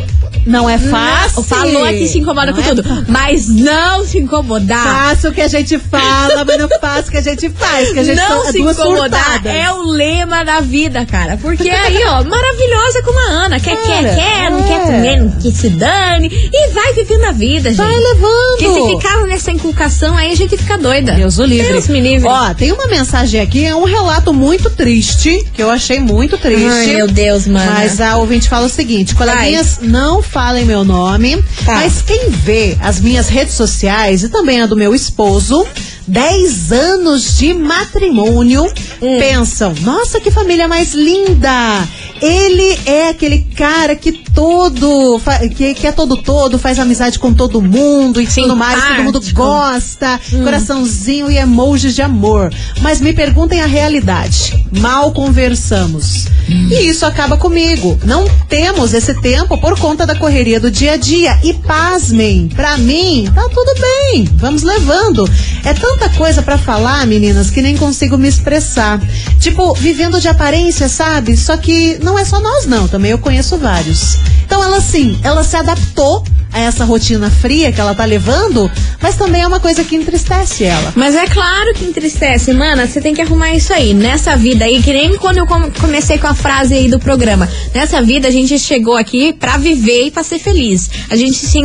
Não 0.46 0.68
é 0.68 0.78
fácil. 0.78 1.36
Não, 1.38 1.44
falou 1.44 1.86
que 1.88 2.06
se 2.08 2.18
incomoda 2.18 2.46
Não 2.52 2.54
com 2.54 2.60
é 2.60 2.64
tudo, 2.74 2.82
mas 3.08 3.48
não 3.48 4.04
se 4.04 4.18
incomodar. 4.18 4.82
Faça 5.10 5.28
o 5.28 5.32
que 5.32 5.40
a 5.40 5.48
gente 5.48 5.78
fala, 5.78 6.44
mas 6.44 6.58
não 6.58 6.68
faça 6.80 7.08
o 7.08 7.10
que 7.10 7.18
a 7.18 7.22
gente 7.22 7.48
faz, 7.50 7.92
que 7.92 7.98
a 7.98 8.04
gente 8.04 8.16
não 8.16 8.44
se 8.44 8.58
incomodar 8.60 9.24
surtadas. 9.24 9.54
é 9.54 9.72
o 9.72 9.82
lema 9.82 10.44
da 10.44 10.60
vida, 10.60 11.04
cara. 11.06 11.36
Porque 11.36 11.68
aí, 11.68 12.02
ó, 12.06 12.22
maravilhosa 12.24 13.02
como 13.02 13.18
a 13.18 13.44
Ana. 13.44 13.60
Quer, 13.60 13.76
quer, 13.76 14.02
Cara, 14.04 14.14
quer, 14.14 14.50
não 14.50 14.58
é. 14.60 14.62
quer 14.62 14.80
comer, 14.82 15.16
não 15.16 15.30
que 15.30 15.50
se 15.50 15.68
dane. 15.70 16.28
E 16.52 16.70
vai 16.70 16.92
vivendo 16.92 17.24
a 17.24 17.32
vida, 17.32 17.70
gente. 17.70 17.78
Vai 17.78 17.94
levando. 17.94 18.58
Porque 18.58 18.72
se 18.72 18.96
ficar 18.96 19.26
nessa 19.26 19.50
inculcação, 19.50 20.16
aí 20.16 20.32
a 20.32 20.36
gente 20.36 20.56
fica 20.56 20.76
doida. 20.76 21.12
Deus 21.12 21.38
o 21.38 21.44
livre. 21.44 21.72
Deus 21.72 21.88
me 21.88 22.00
livre. 22.00 22.28
Ó, 22.28 22.54
tem 22.54 22.72
uma 22.72 22.86
mensagem 22.86 23.40
aqui, 23.40 23.64
é 23.64 23.74
um 23.74 23.84
relato 23.84 24.32
muito 24.32 24.70
triste, 24.70 25.44
que 25.52 25.62
eu 25.62 25.70
achei 25.70 26.00
muito 26.00 26.36
triste. 26.38 26.66
Ai, 26.66 26.86
meu 26.96 27.06
Deus, 27.08 27.46
mano. 27.46 27.70
Mas 27.72 28.00
a 28.00 28.16
ouvinte 28.16 28.48
fala 28.48 28.66
o 28.66 28.68
seguinte: 28.68 29.14
coleguinhas, 29.14 29.78
não 29.82 30.22
falem 30.34 30.64
meu 30.64 30.84
nome, 30.84 31.40
Tá. 31.64 31.74
mas 31.76 32.02
quem 32.02 32.28
vê 32.28 32.76
as 32.80 32.98
minhas 32.98 33.28
redes 33.28 33.54
sociais 33.54 34.24
e 34.24 34.28
também 34.28 34.60
a 34.60 34.66
do 34.66 34.74
meu 34.74 34.92
esposo, 34.92 35.64
10 36.08 36.72
anos 36.72 37.38
de 37.38 37.54
matrimônio, 37.54 38.64
Hum. 39.00 39.18
pensam, 39.20 39.72
nossa, 39.82 40.18
que 40.20 40.32
família 40.32 40.66
mais 40.66 40.92
linda! 40.92 41.86
Ele 42.20 42.76
é 42.84 43.08
aquele 43.10 43.46
cara 43.56 43.94
que 43.94 44.23
todo, 44.34 45.20
que, 45.56 45.74
que 45.74 45.86
é 45.86 45.92
todo 45.92 46.16
todo, 46.22 46.58
faz 46.58 46.78
amizade 46.78 47.18
com 47.18 47.32
todo 47.32 47.62
mundo 47.62 48.20
e 48.20 48.26
tudo 48.26 48.56
mais, 48.56 48.82
todo 48.82 49.04
mundo 49.04 49.20
gosta, 49.32 50.20
Hum. 50.32 50.42
coraçãozinho 50.44 51.30
e 51.30 51.36
emojis 51.38 51.94
de 51.94 52.02
amor. 52.02 52.52
Mas 52.80 53.00
me 53.00 53.12
perguntem 53.12 53.60
a 53.62 53.66
realidade. 53.66 54.64
Mal 54.72 55.12
conversamos. 55.12 56.26
Hum. 56.48 56.68
E 56.70 56.88
isso 56.88 57.06
acaba 57.06 57.36
comigo. 57.36 57.98
Não 58.04 58.28
temos 58.48 58.92
esse 58.92 59.14
tempo 59.20 59.56
por 59.58 59.78
conta 59.78 60.04
da 60.04 60.14
correria 60.16 60.58
do 60.60 60.70
dia 60.70 60.92
a 60.92 60.96
dia. 60.96 61.38
E 61.42 61.54
pasmem, 61.54 62.48
pra 62.48 62.76
mim, 62.76 63.30
tá 63.34 63.48
tudo 63.48 63.72
bem. 63.80 64.28
Vamos 64.34 64.62
levando. 64.62 65.28
É 65.64 65.72
tanta 65.72 66.08
coisa 66.10 66.42
pra 66.42 66.58
falar, 66.58 67.06
meninas, 67.06 67.50
que 67.50 67.62
nem 67.62 67.76
consigo 67.76 68.18
me 68.18 68.28
expressar. 68.28 69.00
Tipo, 69.40 69.74
vivendo 69.74 70.20
de 70.20 70.28
aparência, 70.28 70.88
sabe? 70.88 71.36
Só 71.36 71.56
que 71.56 71.98
não 72.02 72.18
é 72.18 72.24
só 72.24 72.40
nós, 72.40 72.66
não. 72.66 72.88
Também 72.88 73.10
eu 73.12 73.18
conheço 73.18 73.56
vários. 73.56 74.18
Então 74.44 74.62
ela 74.62 74.80
sim, 74.80 75.18
ela 75.22 75.42
se 75.42 75.56
adaptou 75.56 76.24
a 76.54 76.60
essa 76.60 76.84
rotina 76.84 77.28
fria 77.30 77.72
que 77.72 77.80
ela 77.80 77.94
tá 77.94 78.04
levando, 78.04 78.70
mas 79.02 79.16
também 79.16 79.42
é 79.42 79.46
uma 79.46 79.58
coisa 79.60 79.82
que 79.84 79.96
entristece 79.96 80.64
ela. 80.64 80.92
Mas 80.94 81.14
é 81.16 81.26
claro 81.26 81.74
que 81.74 81.84
entristece, 81.84 82.52
mana. 82.54 82.86
Você 82.86 83.00
tem 83.00 83.12
que 83.12 83.20
arrumar 83.20 83.50
isso 83.54 83.72
aí. 83.72 83.92
Nessa 83.92 84.36
vida 84.36 84.64
aí, 84.64 84.80
que 84.82 84.92
nem 84.92 85.16
quando 85.18 85.38
eu 85.38 85.46
com- 85.46 85.70
comecei 85.72 86.16
com 86.16 86.28
a 86.28 86.34
frase 86.34 86.72
aí 86.72 86.88
do 86.88 86.98
programa. 87.00 87.48
Nessa 87.74 88.00
vida 88.00 88.28
a 88.28 88.30
gente 88.30 88.56
chegou 88.58 88.96
aqui 88.96 89.32
pra 89.32 89.56
viver 89.56 90.06
e 90.06 90.10
pra 90.12 90.22
ser 90.22 90.38
feliz. 90.38 90.88
A 91.10 91.16
gente 91.16 91.36
se 91.36 91.58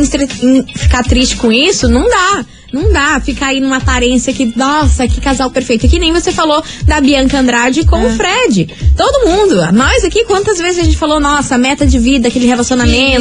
ficar 0.76 1.04
triste 1.04 1.36
com 1.36 1.52
isso, 1.52 1.88
não 1.88 2.08
dá. 2.08 2.44
Não 2.72 2.92
dá 2.92 3.20
ficar 3.20 3.46
aí 3.46 3.58
numa 3.58 3.78
aparência 3.78 4.32
que, 4.32 4.52
nossa, 4.56 5.08
que 5.08 5.20
casal 5.20 5.50
perfeito. 5.50 5.88
Que 5.88 5.98
nem 5.98 6.12
você 6.12 6.30
falou 6.30 6.62
da 6.84 7.00
Bianca 7.00 7.36
Andrade 7.40 7.84
com 7.84 8.00
o 8.00 8.10
Fred. 8.16 8.68
Todo 8.96 9.26
mundo. 9.28 9.72
Nós 9.72 10.04
aqui, 10.04 10.22
quantas 10.24 10.58
vezes 10.58 10.78
a 10.78 10.84
gente 10.84 10.96
falou, 10.96 11.18
nossa, 11.18 11.58
meta 11.58 11.84
de 11.84 11.98
vida, 11.98 12.28
aquele 12.28 12.46
relacionamento. 12.46 13.20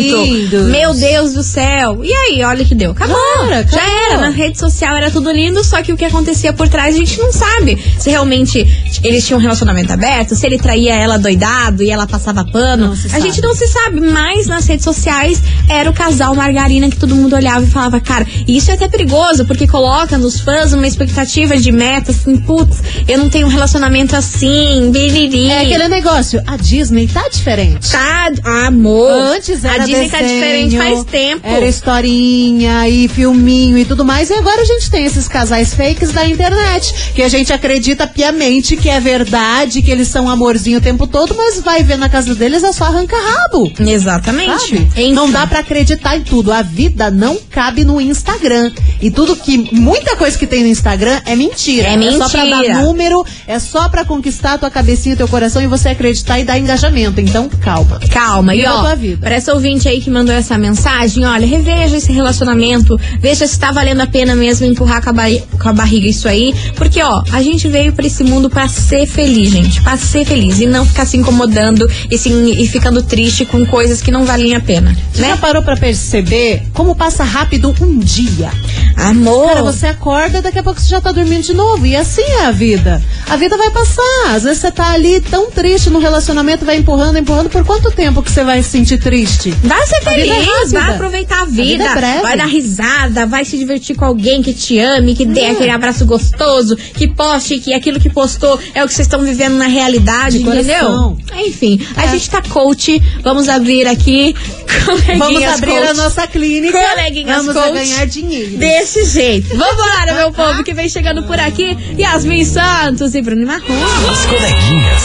Meu 0.66 0.94
Deus 0.94 1.34
do 1.34 1.42
céu. 1.42 1.59
E 2.04 2.14
aí, 2.14 2.44
olha 2.44 2.64
que 2.66 2.76
deu. 2.76 2.92
Acabou. 2.92 3.18
Cara, 3.36 3.64
Já 3.68 3.78
acabou. 3.78 4.06
era. 4.06 4.18
Na 4.22 4.30
rede 4.30 4.58
social 4.58 4.96
era 4.96 5.12
tudo 5.12 5.32
lindo, 5.32 5.64
só 5.64 5.82
que 5.82 5.92
o 5.94 5.98
que 5.98 6.06
acontecia 6.06 6.54
por 6.54 6.68
trás 6.68 6.96
a 6.96 6.98
gente 6.98 7.18
não 7.20 7.32
sabe. 7.32 7.78
Se 7.98 8.10
realmente 8.10 8.66
eles 9.04 9.26
tinham 9.26 9.40
um 9.40 9.42
relacionamento 9.42 9.92
aberto, 9.94 10.36
se 10.36 10.46
ele 10.46 10.58
traía 10.58 10.96
ela 10.96 11.18
doidado 11.18 11.84
e 11.84 11.90
ela 11.90 12.08
passava 12.08 12.44
pano. 12.46 12.94
A 13.12 13.20
gente 13.20 13.42
não 13.42 13.54
se 13.54 13.68
sabe. 13.68 14.00
Mas 14.00 14.48
nas 14.48 14.66
redes 14.66 14.84
sociais 14.84 15.42
era 15.68 15.90
o 15.90 15.94
casal 15.94 16.34
Margarina 16.36 16.90
que 16.90 16.98
todo 16.98 17.16
mundo 17.16 17.36
olhava 17.36 17.64
e 17.64 17.68
falava, 17.68 18.00
cara, 18.00 18.26
e 18.48 18.58
isso 18.58 18.72
é 18.72 18.74
até 18.74 18.88
perigoso, 18.88 19.46
porque 19.46 19.68
coloca 19.68 20.18
nos 20.18 20.40
fãs 20.40 20.74
uma 20.74 20.88
expectativa 20.88 21.58
de 21.58 21.72
meta, 21.72 22.12
assim, 22.12 22.38
putz, 22.38 22.82
eu 23.08 23.18
não 23.18 23.30
tenho 23.30 23.48
um 23.48 23.50
relacionamento 23.50 24.16
assim, 24.16 24.90
biriri. 24.92 25.50
É 25.50 25.62
aquele 25.62 25.88
negócio, 25.88 26.42
a 26.46 26.58
Disney 26.58 27.08
tá 27.08 27.28
diferente. 27.30 27.92
Tá, 27.92 28.32
amor. 28.66 29.12
Antes 29.12 29.64
era 29.64 29.84
A 29.84 29.86
Disney 29.86 30.10
tá 30.10 30.20
desenho, 30.20 30.70
diferente 30.70 30.78
faz 30.78 31.04
tempo. 31.06 31.48
Era 31.56 31.66
historinha 31.66 32.88
e 32.88 33.08
filminho 33.08 33.78
e 33.78 33.86
tudo 33.86 34.06
mais. 34.06 34.30
E 34.30 34.34
agora 34.34 34.62
a 34.62 34.66
gente 34.66 34.90
tem 34.90 35.06
esses 35.06 35.28
casais 35.28 35.74
fakes 35.74 36.12
da 36.12 36.26
internet. 36.28 37.14
Que 37.14 37.24
a 37.24 37.30
gente 37.30 37.52
acredita 37.52 38.08
piamente 38.08 38.78
que 38.78 38.90
é 38.90 39.00
verdade, 39.00 39.82
que 39.82 39.92
eles 39.92 40.08
são 40.08 40.30
amorzinho 40.30 40.80
o 40.80 40.82
tempo 40.82 41.08
todo, 41.08 41.36
mas 41.36 41.60
vai 41.62 41.84
ver 41.84 41.98
na 41.98 42.10
casa 42.10 42.36
deles 42.36 42.64
é 42.64 42.72
só 42.72 42.86
arranca-rabo. 42.86 43.72
Exatamente. 43.80 44.60
Sabe? 44.60 44.78
Enfim. 44.80 45.14
Não 45.14 45.30
dá 45.30 45.46
pra 45.48 45.60
acreditar 45.60 46.18
em 46.18 46.22
tudo. 46.22 46.52
A 46.52 46.62
vida 46.62 47.10
não 47.12 47.38
cabe 47.50 47.84
no 47.84 48.00
Instagram. 48.00 48.72
E 49.02 49.10
tudo 49.10 49.36
que. 49.36 49.58
Muita 49.74 50.16
coisa 50.16 50.38
que 50.38 50.48
tem 50.48 50.64
no 50.64 50.70
Instagram 50.70 51.22
é 51.26 51.36
mentira. 51.36 51.88
É 51.88 52.12
só 52.12 52.30
pra 52.30 52.46
dar 52.46 52.58
mentira. 52.58 52.82
número, 52.82 53.26
é 53.48 53.60
só 53.60 53.88
pra 53.90 54.06
conquistar 54.06 54.54
a 54.54 54.58
tua 54.58 54.70
cabecinha, 54.70 55.16
teu 55.16 55.28
coração 55.28 55.62
e 55.62 55.68
você 55.68 55.90
acreditar 55.90 56.40
e 56.40 56.44
dar 56.44 56.58
engajamento. 56.58 57.20
Então, 57.20 57.50
calma. 57.50 58.00
Calma, 58.12 58.56
e 58.56 58.66
a 58.66 58.76
ó, 58.76 58.80
tua 58.82 58.96
vida. 58.96 59.18
para 59.26 59.36
essa 59.36 59.54
ouvinte 59.54 59.88
aí 59.88 60.02
que 60.02 60.10
mandou 60.10 60.34
essa 60.34 60.58
mensagem, 60.58 61.26
olha, 61.40 61.48
reveja 61.48 61.98
esse 61.98 62.12
relacionamento, 62.12 63.00
veja 63.20 63.48
se 63.48 63.58
tá 63.58 63.72
valendo 63.72 64.02
a 64.02 64.08
pena 64.08 64.36
mesmo 64.36 64.66
empurrar 64.66 65.02
com 65.02 65.10
a, 65.10 65.14
com 65.58 65.70
a 65.70 65.74
barriga 65.74 66.08
isso 66.08 66.28
aí, 66.28 66.54
porque 66.76 67.02
ó, 67.02 67.24
a 67.32 67.42
gente 67.42 67.68
veio 67.68 67.94
pra 67.94 68.06
esse 68.06 68.24
mundo 68.24 68.50
pra 68.50 68.68
ser 68.68 69.08
feliz, 69.08 69.52
gente, 69.52 69.82
pra 69.82 69.98
ser 69.98 70.26
feliz 70.26 70.60
e 70.60 70.66
não 70.66 70.86
ficar 70.86 71.06
se 71.06 71.18
incomodando 71.18 71.90
e, 72.12 72.18
se, 72.18 72.30
e 72.30 72.68
ficando 72.68 73.02
triste 73.02 73.46
com 73.46 73.66
coisas 73.66 74.02
que 74.02 74.12
não 74.12 74.26
valem 74.26 74.56
a 74.56 74.60
pena, 74.60 74.96
Você 75.14 75.22
já 75.22 75.28
né? 75.30 75.38
parou 75.38 75.64
pra 75.64 75.78
perceber 75.78 76.64
como 76.74 76.96
passa 76.96 77.24
rápido 77.24 77.74
um 77.82 77.98
dia? 78.00 78.52
Amor, 78.98 79.48
Cara, 79.48 79.64
você 79.64 79.88
acorda, 79.88 80.42
daqui 80.42 80.60
a 80.60 80.64
pouco 80.64 80.80
você 80.82 80.90
já 80.90 81.00
tá 81.00 81.12
dormindo 81.14 81.42
de 81.44 81.54
novo. 81.54 81.86
E 81.86 81.96
assim 81.96 82.22
é 82.22 82.46
a 82.48 82.52
vida. 82.52 83.02
A 83.30 83.38
vida 83.38 83.56
vai 83.58 83.70
passar. 83.72 84.02
Às 84.36 84.44
vezes 84.44 84.60
você 84.60 84.72
tá 84.72 84.92
ali 84.92 85.22
tão 85.22 85.50
triste 85.50 85.90
no 85.90 86.00
relacionamento, 86.00 86.66
vai 86.66 86.76
empurrando, 86.76 87.18
empurrando. 87.18 87.50
Por 87.50 87.64
quanto 87.64 87.92
tempo 87.92 88.22
que 88.22 88.30
você 88.30 88.44
vai 88.44 88.62
se 88.62 88.72
sentir 88.72 88.98
triste? 88.98 89.52
Vai 89.64 89.86
ser 89.88 89.96
A 90.06 90.12
vida 90.12 90.34
é 90.34 90.40
feliz, 90.40 90.50
rápida. 90.74 90.82
Vai 91.20 91.24
aproveitar 91.24 91.42
a 91.42 91.46
vida, 91.46 91.88
vida 91.90 92.08
é 92.08 92.22
vai 92.22 92.38
dar 92.38 92.46
risada, 92.46 93.26
vai 93.26 93.44
se 93.46 93.58
divertir 93.58 93.96
com 93.96 94.06
alguém 94.06 94.42
que 94.42 94.54
te 94.54 94.78
ame, 94.80 95.16
que 95.16 95.24
É. 95.24 95.26
dê 95.26 95.46
aquele 95.48 95.70
abraço 95.72 96.06
gostoso, 96.06 96.76
que 96.76 97.08
poste 97.08 97.60
que 97.60 97.74
aquilo 97.74 98.00
que 98.00 98.10
postou 98.10 98.60
é 98.74 98.84
o 98.84 98.88
que 98.88 98.94
vocês 98.94 99.06
estão 99.08 99.22
vivendo 99.24 99.56
na 99.58 99.68
realidade, 99.68 100.38
De 100.38 100.44
entendeu? 100.44 100.80
coração. 100.86 101.18
Enfim, 101.36 101.80
a 101.96 102.06
É. 102.06 102.10
gente 102.10 102.30
tá 102.30 102.42
coach, 102.42 103.02
vamos 103.22 103.50
abrir 103.50 103.88
aqui 103.88 104.36
Vamos 105.18 105.44
abrir 105.44 105.72
coach. 105.72 105.88
a 105.90 105.94
nossa 105.94 106.28
clínica. 106.28 106.78
Coleguinhas 106.80 107.38
Vamos 107.46 107.54
coach. 107.56 107.74
ganhar 107.74 108.06
dinheiro. 108.06 108.58
Desse 108.58 109.04
jeito. 109.06 109.50
Vambora, 109.56 110.14
meu 110.16 110.32
povo, 110.32 110.64
que 110.64 110.74
vem 110.74 110.88
chegando 110.88 111.24
por 111.24 111.40
aqui. 111.40 111.78
Yasmin 111.98 112.46
Santos 112.46 113.14
e 113.16 113.22
Bruno 113.22 113.46
Marrom. 113.46 113.66
As 114.10 114.26
coleguinhas. 114.26 115.04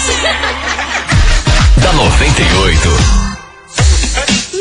da 1.83 1.93
98. 1.93 3.24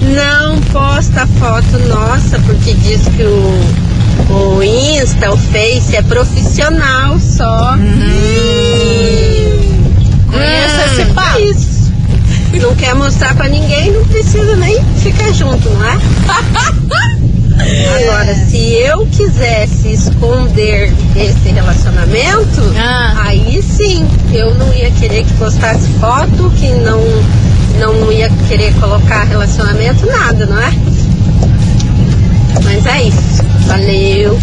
não 0.00 0.60
posta 0.72 1.26
foto 1.38 1.78
nossa 1.88 2.38
porque 2.40 2.74
diz 2.74 3.02
que 3.08 3.22
o, 3.22 4.56
o 4.58 4.62
Insta, 4.62 5.32
o 5.32 5.36
Face 5.36 5.96
é 5.96 6.02
profissional 6.02 7.18
só. 7.18 7.74
Conheço 7.76 8.63
Não 12.74 12.80
quer 12.80 12.94
mostrar 12.96 13.36
pra 13.36 13.48
ninguém, 13.48 13.92
não 13.92 14.04
precisa 14.04 14.56
nem 14.56 14.82
ficar 14.96 15.32
junto, 15.32 15.70
não 15.70 15.88
é? 15.88 15.94
Agora, 18.02 18.34
se 18.34 18.56
eu 18.74 19.06
quisesse 19.06 19.92
esconder 19.92 20.92
esse 21.14 21.50
relacionamento, 21.50 22.60
Ah. 22.76 23.14
aí 23.26 23.62
sim 23.62 24.04
eu 24.32 24.52
não 24.56 24.74
ia 24.74 24.90
querer 24.90 25.24
que 25.24 25.32
postasse 25.34 25.86
foto, 26.00 26.50
que 26.58 26.66
não, 26.80 27.00
não 27.78 28.10
ia 28.10 28.28
querer 28.48 28.74
colocar 28.80 29.22
relacionamento, 29.22 30.04
nada, 30.06 30.44
não 30.44 30.60
é? 30.60 30.72
Mas 32.64 32.84
é 32.86 33.02
isso. 33.04 33.44
Valeu. 33.68 34.36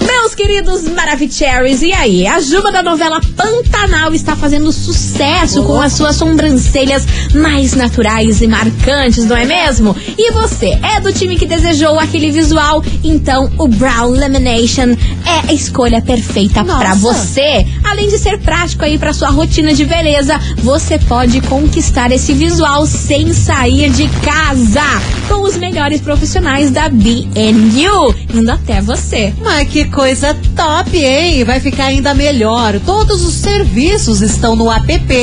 Meus 0.00 0.34
queridos 0.34 0.82
Maravicheries, 0.88 1.82
e 1.82 1.92
aí? 1.92 2.26
A 2.26 2.40
Juba 2.40 2.70
da 2.70 2.82
novela 2.82 3.20
Pantanal 3.36 4.12
está 4.14 4.36
fazendo 4.36 4.70
sucesso 4.70 5.62
com 5.64 5.80
as 5.80 5.94
suas 5.94 6.16
sobrancelhas 6.16 7.06
mais 7.34 7.74
naturais 7.74 8.40
e 8.42 8.46
marcantes, 8.46 9.24
não 9.24 9.36
é 9.36 9.44
mesmo? 9.44 9.96
E 10.16 10.30
você, 10.32 10.78
é 10.82 11.00
do 11.00 11.12
time 11.12 11.36
que 11.36 11.46
desejou 11.46 11.98
aquele 11.98 12.30
visual? 12.30 12.82
Então 13.02 13.50
o 13.58 13.66
Brown 13.66 14.10
Lamination 14.10 14.96
é 15.24 15.50
a 15.50 15.52
escolha 15.52 16.00
perfeita 16.00 16.62
pra 16.64 16.94
Nossa. 16.94 16.96
você. 16.96 17.66
Além 17.84 18.08
de 18.08 18.18
ser 18.18 18.38
prático 18.38 18.84
aí 18.84 18.98
pra 18.98 19.12
sua 19.12 19.30
rotina 19.30 19.72
de 19.72 19.84
beleza, 19.84 20.38
você 20.58 20.98
pode 20.98 21.27
conquistar 21.40 22.10
esse 22.10 22.32
visual 22.32 22.86
sem 22.86 23.32
sair 23.32 23.90
de 23.90 24.08
casa. 24.20 25.02
Com 25.28 25.42
os 25.42 25.56
melhores 25.56 26.00
profissionais 26.00 26.70
da 26.70 26.88
BNU, 26.88 28.14
indo 28.34 28.50
até 28.50 28.80
você. 28.80 29.32
Mas 29.42 29.68
que 29.68 29.84
coisa 29.84 30.36
top, 30.56 30.96
hein? 30.96 31.44
Vai 31.44 31.60
ficar 31.60 31.86
ainda 31.86 32.14
melhor. 32.14 32.80
Todos 32.80 33.24
os 33.24 33.34
serviços 33.34 34.22
estão 34.22 34.56
no 34.56 34.70
app 34.70 35.14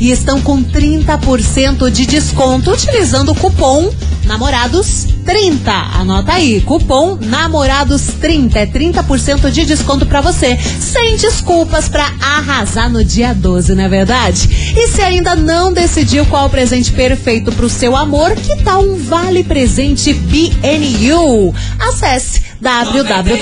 e 0.00 0.10
estão 0.10 0.40
com 0.40 0.62
30% 0.62 1.90
de 1.90 2.06
desconto 2.06 2.70
utilizando 2.70 3.32
o 3.32 3.34
cupom 3.34 3.90
Namorados30. 4.26 5.68
Anota 5.94 6.32
aí, 6.32 6.60
cupom 6.62 7.18
Namorados30 7.18 8.56
é 8.56 8.66
30% 8.66 9.50
de 9.50 9.64
desconto 9.64 10.06
pra 10.06 10.20
você, 10.20 10.56
sem 10.80 11.16
desculpas 11.16 11.88
pra 11.88 12.10
arrasar 12.20 12.90
no 12.90 13.04
dia 13.04 13.34
12, 13.34 13.74
não 13.74 13.84
é 13.84 13.88
verdade? 13.88 14.48
E 14.76 14.88
se 14.88 15.02
ainda 15.02 15.36
não 15.36 15.53
decidiu 15.72 16.24
qual 16.26 16.46
o 16.46 16.50
presente 16.50 16.92
perfeito 16.92 17.52
pro 17.52 17.68
seu 17.68 17.94
amor, 17.96 18.34
que 18.34 18.62
tal 18.62 18.82
um 18.82 18.96
vale 18.96 19.44
presente 19.44 20.12
BNU? 20.12 21.54
Acesse 21.78 22.42
www.bnyou.art 22.60 23.34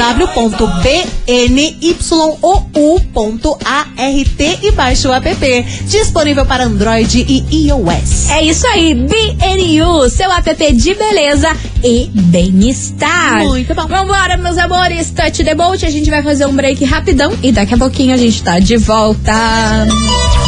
e 4.63 4.71
baixe 4.73 5.07
o 5.07 5.13
app. 5.13 5.65
Disponível 5.87 6.45
para 6.45 6.65
Android 6.65 7.25
e 7.29 7.69
iOS. 7.69 8.31
É 8.31 8.43
isso 8.43 8.67
aí, 8.67 8.95
BNU, 8.95 10.11
seu 10.11 10.31
app 10.33 10.73
de 10.73 10.95
beleza 10.95 11.57
e 11.85 12.11
bem-estar. 12.13 13.45
Muito 13.45 13.75
bom. 13.75 13.87
Vambora, 13.87 14.37
meus 14.37 14.59
amores, 14.59 15.11
touch 15.11 15.45
the 15.45 15.55
boat. 15.55 15.87
A 15.87 15.91
gente 15.91 16.11
vai 16.11 16.23
fazer 16.23 16.47
um 16.47 16.55
break 16.55 16.85
rapidão 16.85 17.33
e 17.43 17.53
daqui 17.53 17.75
a 17.75 17.79
pouquinho 17.79 18.15
a 18.15 18.17
gente 18.17 18.43
tá 18.43 18.59
de 18.59 18.77
volta. 18.77 19.33
As 19.33 20.42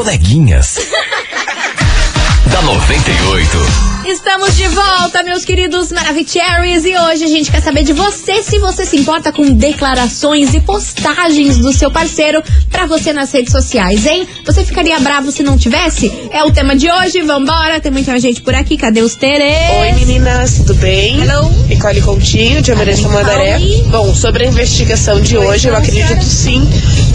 coleguinhas. 0.00 0.78
da 2.46 2.62
98. 2.62 3.90
Estamos 4.06 4.56
de 4.56 4.66
volta, 4.68 5.22
meus 5.22 5.44
queridos 5.44 5.92
Maravicheries, 5.92 6.86
e 6.86 6.96
hoje 6.96 7.24
a 7.24 7.28
gente 7.28 7.50
quer 7.50 7.62
saber 7.62 7.82
de 7.82 7.92
você 7.92 8.42
se 8.42 8.58
você 8.58 8.86
se 8.86 8.96
importa 8.96 9.30
com 9.30 9.52
declarações 9.52 10.54
e 10.54 10.60
postagens 10.60 11.58
do 11.58 11.70
seu 11.70 11.90
parceiro 11.90 12.42
pra 12.70 12.86
você 12.86 13.12
nas 13.12 13.30
redes 13.30 13.52
sociais, 13.52 14.06
hein? 14.06 14.26
Você 14.46 14.64
ficaria 14.64 14.98
bravo 15.00 15.30
se 15.30 15.42
não 15.42 15.58
tivesse? 15.58 16.10
É 16.32 16.42
o 16.42 16.50
tema 16.50 16.74
de 16.74 16.90
hoje, 16.90 17.20
vambora, 17.20 17.78
tem 17.78 17.92
muita 17.92 18.18
gente 18.18 18.40
por 18.40 18.54
aqui, 18.54 18.78
cadê 18.78 19.02
os 19.02 19.14
Terês? 19.14 19.70
Oi 19.80 19.92
meninas, 19.92 20.54
tudo 20.54 20.74
bem? 20.76 21.20
Hello. 21.20 21.48
Nicole 21.68 22.00
Continho, 22.00 22.62
de 22.62 22.72
Amaresta 22.72 23.08
Mandaré. 23.08 23.56
Oi. 23.56 23.84
Bom, 23.90 24.14
sobre 24.14 24.44
a 24.44 24.48
investigação 24.48 25.20
de 25.20 25.36
hoje, 25.36 25.68
eu 25.68 25.76
acredito 25.76 26.24
sim 26.24 26.66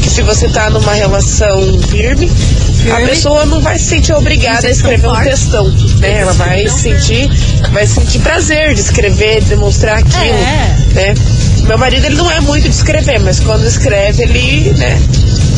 que 0.01 0.09
se 0.09 0.21
você 0.21 0.47
tá 0.47 0.69
numa 0.69 0.93
relação 0.93 1.81
firme, 1.89 2.29
a 2.91 2.97
pessoa 3.07 3.45
não 3.45 3.59
vai 3.61 3.77
se 3.79 3.85
sentir 3.85 4.13
obrigada 4.13 4.67
a 4.67 4.69
escrever 4.69 5.07
um 5.07 5.23
textão, 5.23 5.67
né? 5.99 6.21
Ela 6.21 6.33
vai 6.33 6.67
sentir, 6.67 7.29
vai 7.71 7.85
sentir 7.87 8.19
prazer 8.19 8.73
de 8.73 8.81
escrever, 8.81 9.41
de 9.41 9.49
demonstrar 9.49 9.99
aquilo, 9.99 10.23
É. 10.23 10.75
né? 10.93 11.13
Meu 11.63 11.77
marido 11.77 12.05
ele 12.05 12.15
não 12.15 12.29
é 12.29 12.39
muito 12.41 12.63
de 12.69 12.75
escrever, 12.75 13.19
mas 13.19 13.39
quando 13.39 13.65
escreve 13.65 14.21
ele, 14.23 14.71
né, 14.73 14.99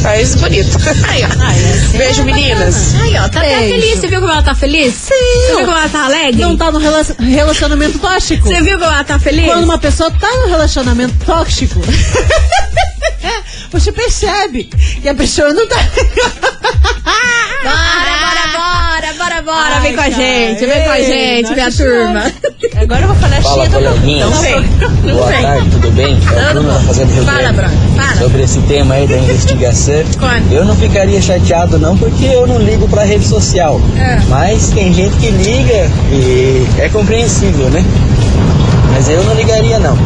faz 0.01 0.35
bonito. 0.35 0.77
Aí, 1.09 1.21
ó. 1.25 1.27
Beijo 1.97 2.23
meninas. 2.23 2.95
Aí, 3.01 3.17
ó, 3.17 3.27
tá 3.27 3.39
até 3.41 3.59
Beijo. 3.59 3.75
feliz. 3.81 3.99
Você 3.99 4.07
viu 4.07 4.19
como 4.21 4.31
ela 4.31 4.41
tá 4.43 4.55
feliz? 4.55 4.93
Sim. 4.93 5.09
Você 5.47 5.55
viu 5.57 5.65
como 5.65 5.77
ela 5.77 5.89
tá 5.89 6.05
alegre? 6.05 6.41
Não 6.41 6.55
tá 6.55 6.71
no 6.71 6.79
rela- 6.79 7.05
relacionamento 7.19 7.99
tóxico? 7.99 8.47
Você 8.47 8.61
viu 8.61 8.79
como 8.79 8.89
ela 8.91 9.03
tá 9.03 9.19
feliz? 9.19 9.45
Quando 9.47 9.65
uma 9.65 9.77
pessoa 9.77 10.09
tá 10.11 10.29
no 10.43 10.47
relacionamento 10.47 11.13
tóxico, 11.25 11.81
você 13.71 13.91
percebe 13.91 14.65
que 15.01 15.10
a 15.10 15.15
pessoa 15.15 15.53
não 15.53 15.67
tá. 15.67 15.77
Bora, 17.63 18.47
bora, 18.53 19.13
bora, 19.13 19.13
bora, 19.17 19.41
bora. 19.41 19.75
Ai, 19.75 19.82
vem 19.82 19.95
com 19.95 20.01
a 20.01 20.10
gente, 20.10 20.65
vem 20.65 20.84
com 20.84 20.89
a 20.89 21.01
gente, 21.01 21.53
minha 21.53 21.71
turma. 21.71 22.32
Agora 22.82 23.01
eu 23.01 23.08
vou 23.08 23.15
falar 23.17 23.41
Fala, 23.41 23.56
cheia 23.56 23.69
do 23.69 23.73
coleguinhas. 23.86 24.30
Não 24.30 24.41
vem. 24.41 24.62
Boa 25.13 25.32
tarde, 25.32 25.69
tudo 25.71 25.91
bem? 25.91 26.17
É 26.36 26.49
o 26.49 26.53
Bruno 26.53 26.73
da 26.73 26.80
Fazenda 26.82 27.13
Rio 27.13 27.23
Fala, 27.23 27.38
Grande. 27.39 27.56
Bruno, 27.58 27.95
fala. 27.95 28.15
Sobre 28.17 28.43
esse 28.43 28.60
tema 28.62 28.95
aí 28.95 29.08
da 29.08 29.17
investigação, 29.17 30.03
Conta. 30.19 30.41
eu 30.53 30.65
não 30.65 30.75
ficaria 30.75 31.21
chateado 31.21 31.77
não, 31.80 31.97
porque 31.97 32.25
eu 32.25 32.47
não 32.47 32.60
ligo 32.60 32.88
pra 32.88 33.03
rede 33.03 33.25
social. 33.25 33.80
É. 33.97 34.19
Mas 34.30 34.69
tem 34.69 34.93
gente 34.93 35.15
que 35.17 35.30
liga 35.30 35.89
e 36.12 36.65
é 36.80 36.89
compreensível, 36.89 37.69
né? 37.69 37.84
Mas 38.93 39.10
eu 39.10 39.23
não 39.23 39.34
ligaria 39.36 39.80
não. 39.80 39.97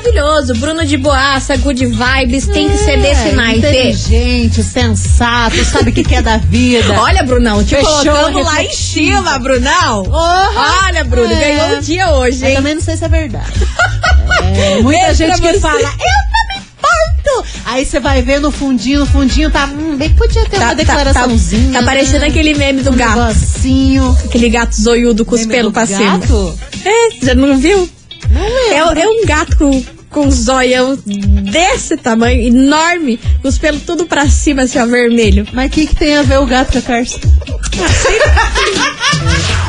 Maravilhoso. 0.00 0.54
Bruno 0.54 0.84
de 0.86 0.96
boaça, 0.96 1.56
good 1.58 1.84
vibes, 1.84 2.46
tem 2.46 2.68
que 2.70 2.78
ser 2.78 2.96
desse 3.00 3.28
É, 3.28 3.32
naipe. 3.32 3.58
Inteligente, 3.58 4.62
sensato, 4.62 5.62
sabe 5.64 5.90
o 5.90 5.92
que, 5.92 6.02
que 6.02 6.14
é 6.14 6.22
da 6.22 6.38
vida. 6.38 6.94
Olha, 7.00 7.22
Brunão, 7.22 7.62
te 7.62 7.76
Fechou, 7.76 7.92
colocamos 7.92 8.44
lá 8.46 8.62
em 8.64 8.72
cima, 8.72 9.38
Brunão. 9.38 10.04
Porra. 10.04 10.86
Olha, 10.86 11.04
Bruno, 11.04 11.30
É. 11.32 11.38
ganhou 11.56 11.76
um 11.76 11.80
dia 11.80 12.10
hoje, 12.12 12.42
Eu 12.42 12.48
hein? 12.48 12.56
também 12.56 12.74
não 12.76 12.82
sei 12.82 12.96
se 12.96 13.04
é 13.04 13.08
verdade. 13.08 13.52
É, 14.56 14.80
muita 14.82 15.00
Beijo 15.06 15.18
gente 15.18 15.40
que 15.40 15.58
fala, 15.60 15.78
eu 15.80 15.84
não 15.86 16.48
me 16.48 16.60
importo. 16.60 17.46
Aí 17.66 17.84
você 17.84 18.00
vai 18.00 18.22
ver 18.22 18.40
no 18.40 18.50
fundinho, 18.50 19.00
no 19.00 19.06
fundinho 19.06 19.50
tá, 19.50 19.66
hum, 19.66 19.96
bem 19.96 20.08
que 20.08 20.16
podia 20.16 20.44
ter 20.46 20.56
uma 20.58 20.74
declaraçãozinha. 20.74 21.78
Tá, 21.78 21.84
parecendo 21.84 22.20
né? 22.20 22.28
aquele 22.28 22.54
meme 22.54 22.82
do 22.82 22.90
um 22.90 22.96
gato. 22.96 23.18
negocinho. 23.18 24.16
Aquele 24.24 24.48
gato 24.48 24.74
zoiudo 24.80 25.24
com 25.26 25.34
os 25.34 25.42
Meme 25.42 25.52
pelos 25.52 25.70
do 25.70 25.74
pra 25.74 25.86
cima. 25.86 26.18
gato? 26.18 26.58
É, 26.84 27.26
já 27.26 27.34
não 27.34 27.58
viu? 27.58 27.88
É, 28.34 28.76
é 28.78 29.08
um 29.08 29.26
gato 29.26 29.56
com, 29.56 29.84
com 30.08 30.26
um 30.26 30.30
zoião 30.30 30.96
desse 31.04 31.96
tamanho, 31.96 32.40
enorme, 32.40 33.18
com 33.42 33.48
os 33.48 33.58
pelos 33.58 33.82
tudo 33.82 34.06
pra 34.06 34.28
cima, 34.28 34.62
assim, 34.62 34.78
ó, 34.78 34.86
vermelho. 34.86 35.46
Mas 35.52 35.68
o 35.68 35.70
que, 35.70 35.86
que 35.86 35.94
tem 35.96 36.16
a 36.16 36.22
ver 36.22 36.38
o 36.38 36.46
gato 36.46 36.72
com 36.72 36.78
a 36.78 36.82
Carson? 36.82 37.18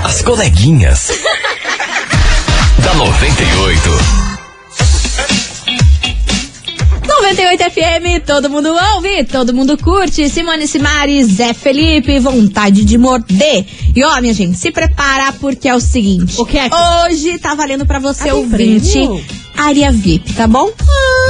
As 0.03 0.21
coleguinhas. 0.21 1.11
da 2.83 2.93
98. 2.95 4.30
98 7.21 7.63
FM, 7.71 8.25
todo 8.25 8.49
mundo 8.49 8.69
ouve, 8.95 9.23
todo 9.25 9.53
mundo 9.53 9.77
curte. 9.77 10.27
Simone 10.27 10.67
Simares, 10.67 11.27
Zé 11.27 11.53
Felipe, 11.53 12.19
vontade 12.19 12.83
de 12.83 12.97
morder. 12.97 13.65
E 13.95 14.03
ó, 14.03 14.19
minha 14.19 14.33
gente, 14.33 14.57
se 14.57 14.71
prepara 14.71 15.31
porque 15.33 15.67
é 15.69 15.75
o 15.75 15.79
seguinte. 15.79 16.35
O 16.39 16.45
que 16.45 16.57
é 16.57 16.67
que- 16.69 16.75
Hoje 16.75 17.37
tá 17.37 17.53
valendo 17.53 17.85
pra 17.85 17.99
você 17.99 18.21
Ah, 18.21 18.25
tem 18.25 18.33
ouvinte 18.33 18.91
prêmio? 18.91 19.23
área 19.55 19.91
VIP, 19.91 20.33
tá 20.33 20.47
bom? 20.47 20.69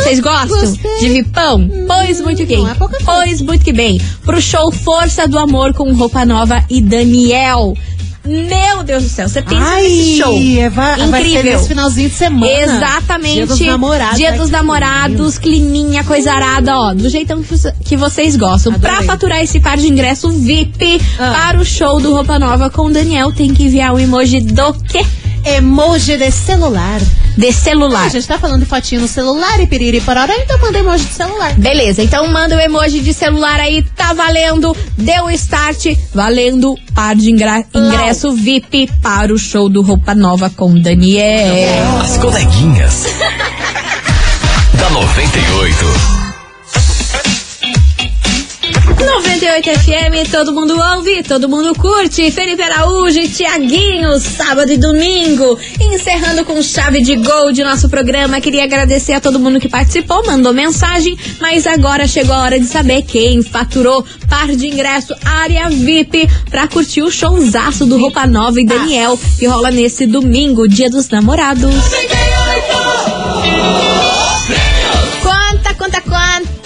Vocês 0.02 0.20
gostam 0.22 0.60
gostei. 0.62 1.00
de 1.00 1.10
VIPão? 1.10 1.70
Pois 1.88 2.22
muito 2.22 2.46
não 2.48 2.70
é. 2.70 2.76
Pois 3.04 3.42
muito 3.42 3.64
que 3.66 3.74
bem. 3.74 4.00
Pro 4.24 4.42
show 4.42 4.72
Força 4.72 5.28
do 5.28 5.38
Amor 5.38 5.74
com 5.74 5.92
Roupa 5.94 6.26
Nova 6.26 6.64
e 6.70 6.82
Daniel. 6.82 7.76
Meu 8.24 8.84
Deus 8.84 9.04
do 9.04 9.10
céu, 9.10 9.28
você 9.28 9.42
pensa 9.42 9.64
Ai, 9.64 9.82
nesse 9.84 10.18
show. 10.18 10.34
é, 10.60 10.70
vai, 10.70 11.08
vai 11.08 11.22
ser 11.24 11.30
Incrível. 11.30 11.54
nesse 11.54 11.68
finalzinho 11.68 12.10
de 12.10 12.16
semana. 12.16 12.52
Exatamente. 12.52 13.34
Dia 13.34 13.48
dos 13.48 13.60
namorados. 13.60 14.18
Dia 14.18 14.32
dos 14.34 14.50
namorados, 14.52 15.38
climinha, 15.40 16.04
coisa 16.04 16.32
arada, 16.32 16.78
ó. 16.78 16.94
Do 16.94 17.10
jeitão 17.10 17.42
que, 17.42 17.58
você- 17.58 17.74
que 17.84 17.98
vocês 17.98 18.36
gostam. 18.36 18.74
Adorei. 18.74 18.96
Pra 18.96 19.04
faturar 19.06 19.42
esse 19.42 19.60
par 19.60 19.76
de 19.78 19.88
ingresso 19.88 20.30
VIP 20.30 21.02
Ah. 21.20 21.32
para 21.34 21.60
o 21.60 21.66
show 21.66 22.00
do 22.00 22.14
Roupa 22.14 22.38
Nova 22.38 22.70
com 22.70 22.84
o 22.84 22.92
Daniel, 22.92 23.32
tem 23.34 23.54
que 23.54 23.64
enviar 23.64 23.94
o 23.94 24.00
emoji 24.00 24.40
do 24.40 24.74
quê? 24.74 25.04
Emoji 25.44 26.18
de 26.18 26.30
celular. 26.32 27.00
De 27.38 27.48
Ah, 27.48 27.54
celular. 27.54 28.06
a 28.06 28.10
gente 28.10 28.28
tá 28.28 28.38
falando 28.38 28.60
de 28.60 28.66
fotinho 28.66 29.02
no 29.02 29.08
celular 29.08 29.60
e 29.60 29.66
piriri 29.68 30.02
pororó, 30.02 30.34
então 30.34 30.60
manda 30.60 30.80
emoji 30.80 31.06
de 31.06 31.14
celular. 31.14 31.54
Beleza, 31.54 32.04
então 32.04 32.28
manda 32.28 32.56
o 32.56 32.60
emoji 32.60 33.00
de 33.00 33.14
celular 33.14 33.60
aí, 33.60 33.82
tá 33.96 34.14
valendo, 34.14 34.76
deu 34.98 35.26
o 35.26 35.32
start, 35.32 35.88
valendo 36.14 36.76
par 36.94 37.16
de 37.16 37.32
ingra- 37.32 37.64
ingresso 37.74 38.32
VIP 38.34 38.90
para 39.02 39.34
o 39.34 39.38
show 39.38 39.70
do 39.70 39.82
Roupa 39.82 40.14
Nova 40.14 40.50
com 40.50 40.74
Daniel. 40.80 42.02
As 42.02 42.18
coleguinhas. 42.18 43.06
da 44.78 44.90
98. 44.90 46.21
98 49.42 49.80
FM, 49.80 50.32
todo 50.32 50.54
mundo 50.54 50.80
ouve, 50.80 51.24
todo 51.24 51.50
mundo 51.50 51.74
curte. 51.74 52.30
Felipe 52.30 52.62
Araújo 52.62 53.18
e 53.18 53.28
Tiaguinho, 53.28 54.20
sábado 54.20 54.72
e 54.72 54.78
domingo. 54.78 55.58
Encerrando 55.80 56.46
com 56.46 56.62
chave 56.62 57.02
de 57.02 57.16
gol 57.16 57.52
de 57.52 57.64
nosso 57.64 57.90
programa. 57.90 58.40
Queria 58.40 58.66
agradecer 58.66 59.14
a 59.14 59.20
todo 59.20 59.40
mundo 59.40 59.60
que 59.60 59.68
participou, 59.68 60.24
mandou 60.28 60.54
mensagem. 60.54 61.18
Mas 61.40 61.66
agora 61.66 62.08
chegou 62.08 62.36
a 62.36 62.44
hora 62.44 62.60
de 62.60 62.68
saber 62.68 63.02
quem 63.02 63.42
faturou 63.42 64.06
par 64.30 64.56
de 64.56 64.68
ingresso 64.68 65.16
área 65.26 65.68
VIP 65.70 66.30
pra 66.52 66.68
curtir 66.68 67.02
o 67.02 67.10
showzaço 67.10 67.88
do 67.88 67.98
Roupa 67.98 68.28
Nova 68.28 68.62
e 68.62 68.66
Daniel, 68.66 69.20
que 69.40 69.48
rola 69.48 69.72
nesse 69.72 70.06
domingo, 70.06 70.68
dia 70.68 70.90
dos 70.90 71.10
namorados. 71.10 71.74
Conta, 75.24 75.74
conta, 75.74 76.02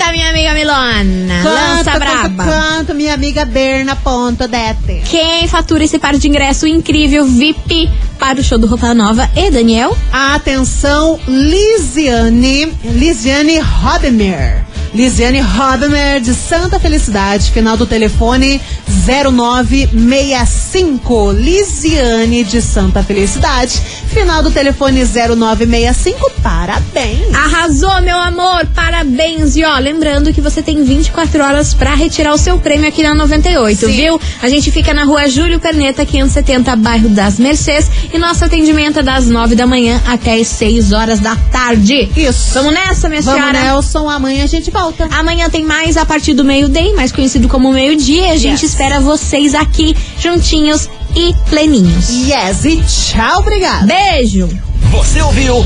conta, 0.06 0.12
minha 0.12 0.30
amiga 0.30 0.54
Milona. 0.54 1.44
Lança 1.44 1.92
Quanto, 1.92 2.00
braba. 2.00 2.44
quanto, 2.44 2.94
minha 2.94 3.14
amiga 3.14 3.46
Berna 3.46 3.96
ponto 3.96 4.48
dete. 4.48 5.02
Quem 5.10 5.48
fatura 5.48 5.84
esse 5.84 5.98
par 5.98 6.18
de 6.18 6.28
ingresso 6.28 6.68
incrível 6.68 7.26
VIP 7.26 7.90
para 8.20 8.40
o 8.40 8.44
show 8.44 8.58
do 8.58 8.68
Roupa 8.68 8.94
Nova 8.94 9.30
e 9.36 9.50
Daniel? 9.50 9.98
Atenção, 10.12 11.20
Lisiane, 11.28 12.72
Lisiane 12.84 13.60
Robemer. 13.60 14.65
Lisiane 14.96 15.42
Robemer 15.42 16.22
de 16.22 16.34
Santa 16.34 16.80
Felicidade, 16.80 17.52
final 17.52 17.76
do 17.76 17.86
telefone 17.86 18.62
0965. 19.06 21.34
Lisiane 21.34 22.46
de 22.46 22.62
Santa 22.62 23.04
Felicidade, 23.04 23.82
final 24.08 24.42
do 24.42 24.50
telefone 24.50 25.04
0965. 25.04 26.32
Parabéns. 26.42 27.34
Arrasou, 27.34 28.02
meu 28.04 28.18
amor! 28.18 28.66
Parabéns! 28.74 29.58
E 29.58 29.66
ó, 29.66 29.78
lembrando 29.80 30.32
que 30.32 30.40
você 30.40 30.64
tem 30.64 30.82
24 30.82 31.44
horas 31.44 31.74
pra 31.74 31.94
retirar 31.94 32.34
o 32.34 32.38
seu 32.38 32.58
prêmio 32.58 32.88
aqui 32.88 33.04
na 33.04 33.14
98, 33.14 33.88
Sim. 33.88 33.92
viu? 33.92 34.18
A 34.42 34.48
gente 34.48 34.72
fica 34.72 34.94
na 34.94 35.04
rua 35.04 35.28
Júlio 35.28 35.60
Perneta, 35.60 36.06
570, 36.06 36.74
bairro 36.78 37.10
das 37.10 37.38
Mercês. 37.38 37.92
E 38.14 38.18
nosso 38.18 38.46
atendimento 38.46 39.00
é 39.00 39.04
das 39.04 39.28
9 39.28 39.56
da 39.56 39.68
manhã 39.68 40.02
até 40.08 40.40
as 40.40 40.48
6 40.48 40.94
horas 40.94 41.20
da 41.20 41.36
tarde. 41.36 42.10
Isso. 42.16 42.54
Vamos 42.54 42.74
nessa, 42.74 43.10
minha 43.10 43.22
Vamos, 43.22 43.42
senhora? 43.42 43.62
Nelson. 43.62 44.10
Amanhã 44.10 44.46
a 44.46 44.48
gente 44.48 44.72
volta. 44.72 44.85
Amanhã 45.12 45.50
tem 45.50 45.64
mais 45.66 45.98
a 45.98 46.06
partir 46.06 46.34
do 46.34 46.44
meio-dia, 46.44 46.94
mais 46.96 47.12
conhecido 47.12 47.48
como 47.48 47.72
meio-dia. 47.72 48.32
A 48.32 48.38
gente 48.38 48.62
Yes. 48.64 48.72
espera 48.72 49.00
vocês 49.00 49.54
aqui, 49.56 49.96
juntinhos 50.20 50.90
e 51.16 51.34
pleninhos. 51.50 52.10
Yes, 52.10 52.66
e 52.66 52.82
tchau, 52.84 53.40
obrigada. 53.40 53.86
Beijo! 53.86 54.50
Você 54.92 55.22
ouviu? 55.22 55.58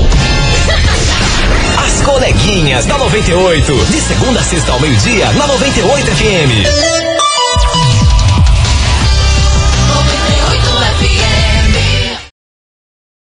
As 1.84 2.00
coleguinhas 2.02 2.86
da 2.86 2.98
98. 2.98 3.72
De 3.90 4.00
segunda 4.00 4.40
a 4.40 4.42
sexta 4.42 4.72
ao 4.72 4.80
meio-dia, 4.80 5.30
na 5.32 5.46
98 5.46 6.06
FM. 6.10 7.09